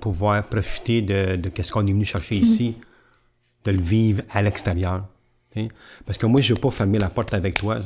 pouvoir 0.00 0.44
profiter 0.44 1.00
de, 1.02 1.36
de 1.36 1.50
ce 1.62 1.72
qu'on 1.72 1.86
est 1.86 1.92
venu 1.92 2.04
chercher 2.04 2.36
ici, 2.36 2.76
de 3.64 3.70
le 3.70 3.80
vivre 3.80 4.22
à 4.30 4.42
l'extérieur. 4.42 5.06
Parce 6.04 6.18
que 6.18 6.26
moi, 6.26 6.40
je 6.40 6.52
ne 6.52 6.56
veux 6.56 6.60
pas 6.60 6.70
fermer 6.70 6.98
la 6.98 7.08
porte 7.08 7.32
avec 7.32 7.56
toi, 7.56 7.80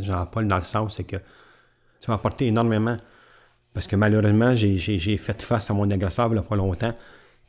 Jean-Paul, 0.00 0.46
dans 0.46 0.58
le 0.58 0.64
sens, 0.64 0.96
c'est 0.96 1.04
que 1.04 1.16
ça 2.00 2.10
m'a 2.10 2.14
apporté 2.14 2.46
énormément. 2.46 2.96
Parce 3.72 3.86
que 3.86 3.96
malheureusement, 3.96 4.54
j'ai 4.54 5.16
fait 5.16 5.40
face 5.42 5.70
à 5.70 5.74
mon 5.74 5.90
agresseur 5.90 6.28
il 6.28 6.34
n'y 6.34 6.38
a 6.38 6.42
pas 6.42 6.56
longtemps, 6.56 6.94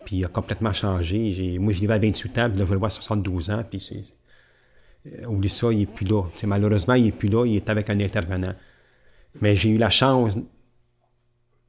puis 0.05 0.17
il 0.17 0.25
a 0.25 0.29
complètement 0.29 0.71
changé. 0.73 1.57
Moi, 1.59 1.73
je 1.73 1.79
vivais 1.79 1.95
à 1.95 1.99
28 1.99 2.37
ans, 2.37 2.49
puis 2.49 2.59
là, 2.59 2.65
je 2.65 2.71
le 2.71 2.77
vois 2.77 2.87
à 2.87 2.91
72 2.91 3.49
ans, 3.49 3.63
puis 3.69 3.79
c'est... 3.79 4.03
Euh, 5.05 5.25
oublie 5.25 5.49
ça, 5.49 5.69
il 5.73 5.79
n'est 5.79 5.85
plus 5.85 6.05
là. 6.05 6.23
malheureusement, 6.45 6.93
il 6.93 7.03
n'est 7.03 7.11
plus 7.11 7.27
là, 7.27 7.45
il 7.45 7.57
est 7.57 7.69
avec 7.69 7.89
un 7.89 7.99
intervenant. 7.99 8.53
Mais 9.41 9.57
j'ai 9.57 9.69
eu 9.69 9.77
la 9.77 9.89
chance 9.89 10.37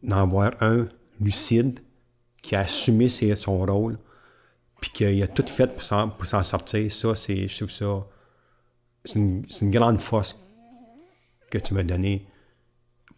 d'en 0.04 0.26
voir 0.26 0.52
un 0.60 0.86
lucide 1.20 1.80
qui 2.42 2.54
a 2.54 2.60
assumé 2.60 3.08
son 3.08 3.64
rôle, 3.64 3.98
puis 4.80 4.90
qu'il 4.90 5.22
a 5.22 5.26
tout 5.26 5.46
fait 5.46 5.66
pour 5.66 5.82
s'en 5.82 6.42
sortir. 6.42 6.92
Ça, 6.92 7.14
c'est, 7.14 7.48
je 7.48 7.56
trouve 7.56 7.70
ça, 7.70 8.06
c'est 9.04 9.18
une, 9.18 9.70
grande 9.70 10.00
force 10.00 10.38
que 11.50 11.58
tu 11.58 11.74
m'as 11.74 11.84
donnée 11.84 12.26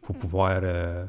pour 0.03 0.17
pouvoir 0.17 0.61
euh, 0.63 1.05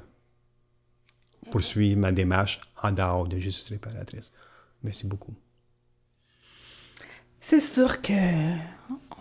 poursuivre 1.52 2.00
ma 2.00 2.12
démarche 2.12 2.60
en 2.82 2.92
dehors 2.92 3.28
de 3.28 3.38
justice 3.38 3.70
réparatrice. 3.70 4.32
Merci 4.84 5.06
beaucoup. 5.06 5.34
C'est 7.40 7.60
sûr 7.60 8.02
que 8.02 8.14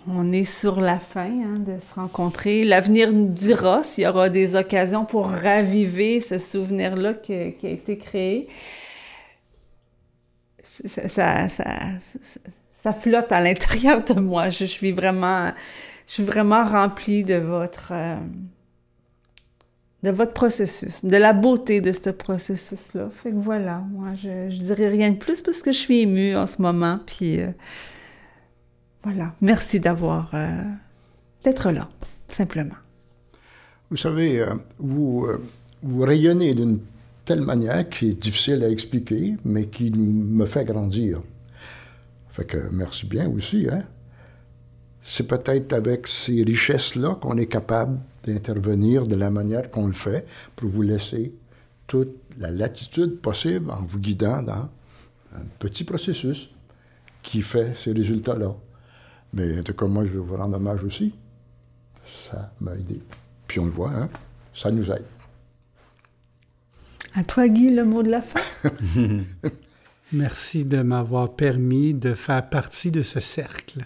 on 0.09 0.33
est 0.33 0.45
sur 0.45 0.81
la 0.81 0.99
fin 0.99 1.31
hein, 1.31 1.59
de 1.59 1.81
se 1.81 1.95
rencontrer. 1.95 2.65
L'avenir 2.65 3.13
nous 3.13 3.29
dira 3.29 3.83
s'il 3.83 4.05
y 4.05 4.07
aura 4.07 4.29
des 4.31 4.55
occasions 4.57 5.05
pour 5.05 5.29
raviver 5.29 6.21
ce 6.21 6.39
souvenir-là 6.39 7.15
qui, 7.15 7.33
a 7.33 7.47
été 7.47 7.99
créé. 7.99 8.49
Ça, 10.63 11.49
flotte 12.93 13.33
à 13.33 13.41
l'intérieur 13.41 14.05
de 14.05 14.21
moi. 14.21 14.51
Je, 14.51 14.65
suis 14.65 14.93
vraiment, 14.93 15.53
je 16.07 16.23
remplie 16.23 17.25
de 17.25 17.35
votre, 17.35 17.89
euh, 17.91 18.17
de 20.05 20.11
votre 20.11 20.35
processus, 20.35 21.05
de 21.05 21.17
la 21.17 21.33
beauté 21.33 21.81
de 21.81 21.91
ce 21.91 22.11
processus-là. 22.11 23.09
Fait 23.11 23.31
que 23.31 23.37
voilà, 23.37 23.83
moi, 23.91 24.15
je, 24.15 24.49
dirais 24.49 24.89
rien 24.89 25.11
de 25.11 25.17
plus 25.17 25.43
parce 25.43 25.63
que 25.63 25.73
je 25.73 25.79
suis 25.79 26.03
émue 26.03 26.37
en 26.37 26.47
ce 26.47 26.63
moment. 26.63 27.01
Euh, 27.23 27.51
voilà. 29.07 29.33
Merci 29.41 29.79
d'avoir 29.79 30.35
euh, 30.35 30.65
d'être 31.45 31.71
là, 31.71 31.89
simplement. 32.27 32.75
Vous 33.89 33.97
savez, 33.97 34.41
euh, 34.41 34.53
vous, 34.81 35.27
euh, 35.29 35.41
vous 35.81 36.01
rayonnez 36.01 36.57
d'une 36.57 36.81
telle 37.25 37.43
manière 37.43 37.89
qui 37.89 38.09
est 38.09 38.21
difficile 38.21 38.65
à 38.65 38.69
expliquer, 38.69 39.37
mais 39.45 39.67
qui 39.69 39.93
me 39.93 40.45
fait 40.45 40.65
grandir. 40.65 41.23
Fait 42.31 42.45
que 42.47 42.59
merci 42.73 43.07
bien 43.07 43.29
aussi, 43.29 43.69
hein? 43.71 43.85
C'est 45.03 45.29
peut-être 45.29 45.73
avec 45.73 46.09
ces 46.09 46.43
richesses-là 46.43 47.17
qu'on 47.21 47.37
est 47.37 47.47
capable 47.47 48.01
d'intervenir 48.25 49.07
de 49.07 49.15
la 49.15 49.31
manière 49.31 49.71
qu'on 49.71 49.87
le 49.87 49.93
fait 49.93 50.27
pour 50.57 50.69
vous 50.69 50.83
laisser 50.83 51.33
toute 51.87 52.17
la 52.41 52.51
latitude 52.51 53.21
possible 53.21 53.71
en 53.71 53.83
vous 53.83 54.01
guidant 54.01 54.43
dans 54.43 54.69
un 55.33 55.45
petit 55.61 55.85
processus 55.85 56.51
qui 57.23 57.41
fait 57.43 57.75
ces 57.85 57.93
résultats-là. 57.93 58.57
Mais 59.33 59.59
en 59.59 59.63
tout 59.63 59.75
cas, 59.75 59.87
moi, 59.87 60.05
je 60.07 60.13
veux 60.13 60.21
vous 60.21 60.37
rendre 60.37 60.57
hommage 60.57 60.83
aussi. 60.85 61.15
Ça 62.31 62.53
m'a 62.61 62.75
aidé. 62.75 63.01
Puis 63.47 63.61
on 63.61 63.67
le 63.67 63.71
voit, 63.71 63.91
hein? 63.91 64.09
ça 64.55 64.71
nous 64.71 64.91
aide. 64.91 65.05
À 67.15 67.25
toi, 67.25 67.49
Guy, 67.49 67.71
le 67.71 67.85
mot 67.85 68.03
de 68.03 68.11
la 68.11 68.23
fin? 68.23 68.41
Merci 70.13 70.65
de 70.65 70.83
m'avoir 70.83 71.35
permis 71.35 71.95
de 71.95 72.15
faire 72.15 72.49
partie 72.49 72.91
de 72.91 73.03
ce 73.03 73.21
cercle. 73.21 73.85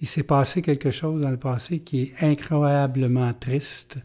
Il 0.00 0.06
s'est 0.06 0.22
passé 0.22 0.60
quelque 0.60 0.90
chose 0.90 1.20
dans 1.20 1.30
le 1.30 1.38
passé 1.38 1.80
qui 1.80 2.02
est 2.02 2.22
incroyablement 2.22 3.32
triste, 3.32 3.98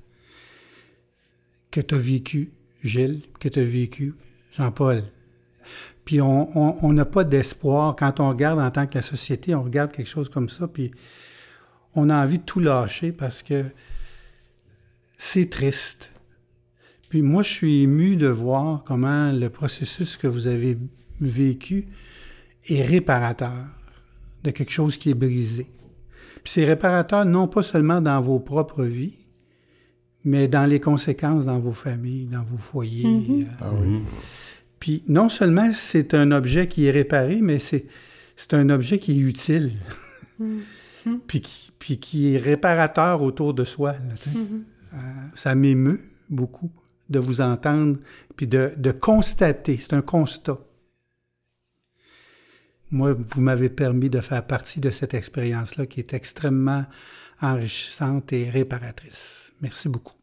que 1.71 1.81
tu 1.81 1.95
as 1.95 1.99
vécu, 1.99 2.51
Gilles, 2.83 3.21
que 3.39 3.49
tu 3.49 3.59
as 3.59 3.63
vécu, 3.63 4.15
Jean-Paul, 4.53 5.01
puis 6.09 6.21
on 6.21 6.91
n'a 6.91 7.05
pas 7.05 7.23
d'espoir. 7.23 7.95
Quand 7.95 8.19
on 8.19 8.29
regarde 8.29 8.57
en 8.59 8.71
tant 8.71 8.87
que 8.87 8.95
la 8.95 9.03
société, 9.03 9.53
on 9.53 9.61
regarde 9.61 9.91
quelque 9.91 10.07
chose 10.07 10.27
comme 10.27 10.49
ça, 10.49 10.67
puis 10.67 10.89
on 11.93 12.09
a 12.09 12.23
envie 12.23 12.39
de 12.39 12.43
tout 12.43 12.59
lâcher 12.59 13.11
parce 13.11 13.43
que 13.43 13.63
c'est 15.19 15.51
triste. 15.51 16.11
Puis 17.09 17.21
moi, 17.21 17.43
je 17.43 17.51
suis 17.51 17.83
ému 17.83 18.15
de 18.15 18.25
voir 18.25 18.83
comment 18.85 19.31
le 19.31 19.51
processus 19.51 20.17
que 20.17 20.25
vous 20.25 20.47
avez 20.47 20.79
vécu 21.21 21.85
est 22.67 22.81
réparateur 22.81 23.67
de 24.43 24.49
quelque 24.49 24.71
chose 24.71 24.97
qui 24.97 25.11
est 25.11 25.13
brisé. 25.13 25.67
Puis 26.43 26.53
c'est 26.53 26.65
réparateur 26.65 27.23
non 27.23 27.47
pas 27.47 27.61
seulement 27.61 28.01
dans 28.01 28.19
vos 28.19 28.39
propres 28.39 28.83
vies, 28.83 29.27
mais 30.25 30.47
dans 30.47 30.65
les 30.65 30.79
conséquences 30.79 31.45
dans 31.45 31.59
vos 31.59 31.71
familles, 31.71 32.25
dans 32.25 32.41
vos 32.41 32.57
foyers. 32.57 33.03
Mm-hmm. 33.03 33.43
Euh, 33.43 33.61
ah 33.61 33.71
oui. 33.79 34.01
Puis 34.79 35.03
non 35.07 35.29
seulement 35.29 35.71
c'est 35.73 36.13
un 36.13 36.31
objet 36.31 36.67
qui 36.67 36.85
est 36.85 36.91
réparé, 36.91 37.41
mais 37.41 37.59
c'est, 37.59 37.85
c'est 38.35 38.53
un 38.53 38.69
objet 38.69 38.99
qui 38.99 39.13
est 39.13 39.21
utile. 39.21 39.71
Mm-hmm. 40.41 41.19
puis, 41.27 41.41
qui, 41.41 41.71
puis 41.77 41.99
qui 41.99 42.33
est 42.33 42.37
réparateur 42.37 43.21
autour 43.21 43.53
de 43.53 43.63
soi. 43.63 43.93
Mm-hmm. 43.93 44.63
Euh, 44.93 44.97
ça 45.35 45.55
m'émeut 45.55 46.01
beaucoup 46.29 46.71
de 47.09 47.19
vous 47.19 47.41
entendre, 47.41 47.97
puis 48.35 48.47
de, 48.47 48.73
de 48.77 48.91
constater. 48.91 49.77
C'est 49.77 49.93
un 49.93 50.01
constat. 50.01 50.59
Moi, 52.91 53.13
vous 53.13 53.41
m'avez 53.41 53.69
permis 53.69 54.09
de 54.09 54.19
faire 54.19 54.45
partie 54.45 54.79
de 54.79 54.89
cette 54.91 55.13
expérience-là 55.13 55.85
qui 55.85 55.99
est 55.99 56.13
extrêmement 56.13 56.85
enrichissante 57.41 58.33
et 58.33 58.49
réparatrice. 58.49 59.51
Merci 59.61 59.89
beaucoup. 59.89 60.18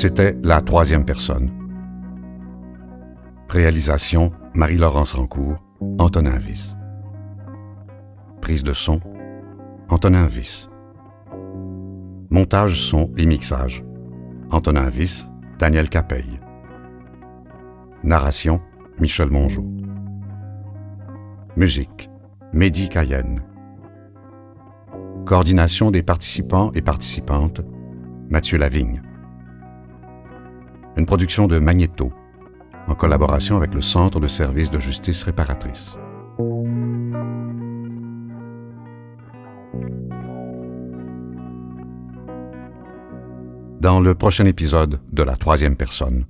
C'était 0.00 0.36
La 0.44 0.60
troisième 0.60 1.04
personne. 1.04 1.50
Réalisation 3.48 4.30
Marie-Laurence 4.54 5.14
Rancourt, 5.14 5.56
Antonin 5.98 6.38
Viss. 6.38 6.76
Prise 8.40 8.62
de 8.62 8.72
son 8.72 9.00
Antonin 9.88 10.28
Viss. 10.28 10.70
Montage 12.30 12.80
son 12.80 13.10
et 13.16 13.26
mixage 13.26 13.84
Antonin 14.52 14.88
Viss, 14.88 15.26
Daniel 15.58 15.88
Capeille. 15.88 16.38
Narration 18.04 18.60
Michel 19.00 19.32
Mongeau. 19.32 19.66
Musique 21.56 22.08
Mehdi 22.52 22.88
Cayenne. 22.88 23.42
Coordination 25.26 25.90
des 25.90 26.04
participants 26.04 26.70
et 26.76 26.82
participantes 26.82 27.62
Mathieu 28.30 28.58
Lavigne. 28.58 29.02
Une 30.98 31.06
production 31.06 31.46
de 31.46 31.60
Magnéto 31.60 32.12
en 32.88 32.94
collaboration 32.96 33.56
avec 33.56 33.72
le 33.72 33.80
Centre 33.80 34.18
de 34.18 34.26
services 34.26 34.68
de 34.68 34.80
justice 34.80 35.22
réparatrice. 35.22 35.94
Dans 43.80 44.00
le 44.00 44.12
prochain 44.16 44.44
épisode 44.46 45.00
de 45.12 45.22
la 45.22 45.36
troisième 45.36 45.76
personne. 45.76 46.24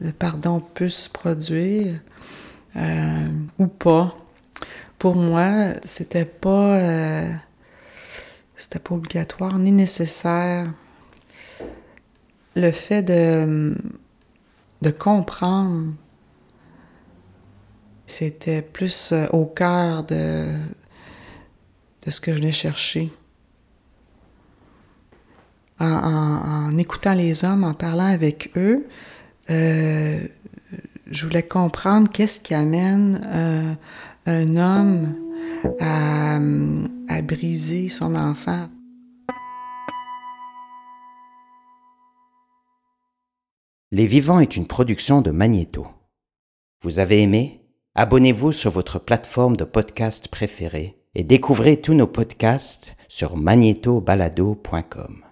Le 0.00 0.12
pardon 0.12 0.60
peut 0.60 0.88
se 0.88 1.10
produire 1.10 1.98
euh, 2.76 3.28
ou 3.58 3.66
pas. 3.66 4.16
Pour 5.00 5.16
moi, 5.16 5.74
c'était 5.84 6.24
pas, 6.24 6.76
euh, 6.76 7.32
pas 8.70 8.94
obligatoire 8.94 9.58
ni 9.58 9.72
nécessaire. 9.72 10.72
Le 12.54 12.70
fait 12.70 13.02
de 13.02 14.90
comprendre. 14.90 15.94
C'était 18.06 18.60
plus 18.60 19.12
euh, 19.12 19.26
au 19.28 19.46
cœur 19.46 20.04
de, 20.04 20.52
ce 22.06 22.20
que 22.20 22.32
je 22.32 22.38
venais 22.38 22.52
chercher. 22.52 23.10
En, 25.80 26.76
écoutant 26.78 27.14
les 27.14 27.44
hommes, 27.44 27.64
en 27.64 27.74
parlant 27.74 28.06
avec 28.06 28.52
eux, 28.56 28.86
euh, 29.50 30.20
je 31.10 31.26
voulais 31.26 31.42
comprendre 31.42 32.08
qu'est-ce 32.08 32.38
qui 32.38 32.54
amène 32.54 33.20
euh, 33.26 33.74
un 34.26 34.56
homme 34.56 35.16
à 35.80 37.22
briser 37.22 37.88
son 37.88 38.14
enfant. 38.14 38.68
Les 43.94 44.06
Vivants 44.06 44.40
est 44.40 44.56
une 44.56 44.66
production 44.66 45.20
de 45.20 45.30
Magnéto. 45.30 45.86
Vous 46.82 46.98
avez 46.98 47.20
aimé? 47.20 47.60
Abonnez-vous 47.94 48.50
sur 48.50 48.70
votre 48.70 48.98
plateforme 48.98 49.54
de 49.54 49.64
podcast 49.64 50.28
préférée 50.28 50.96
et 51.14 51.24
découvrez 51.24 51.78
tous 51.78 51.92
nos 51.92 52.06
podcasts 52.06 52.96
sur 53.06 53.36
magnétobalado.com. 53.36 55.31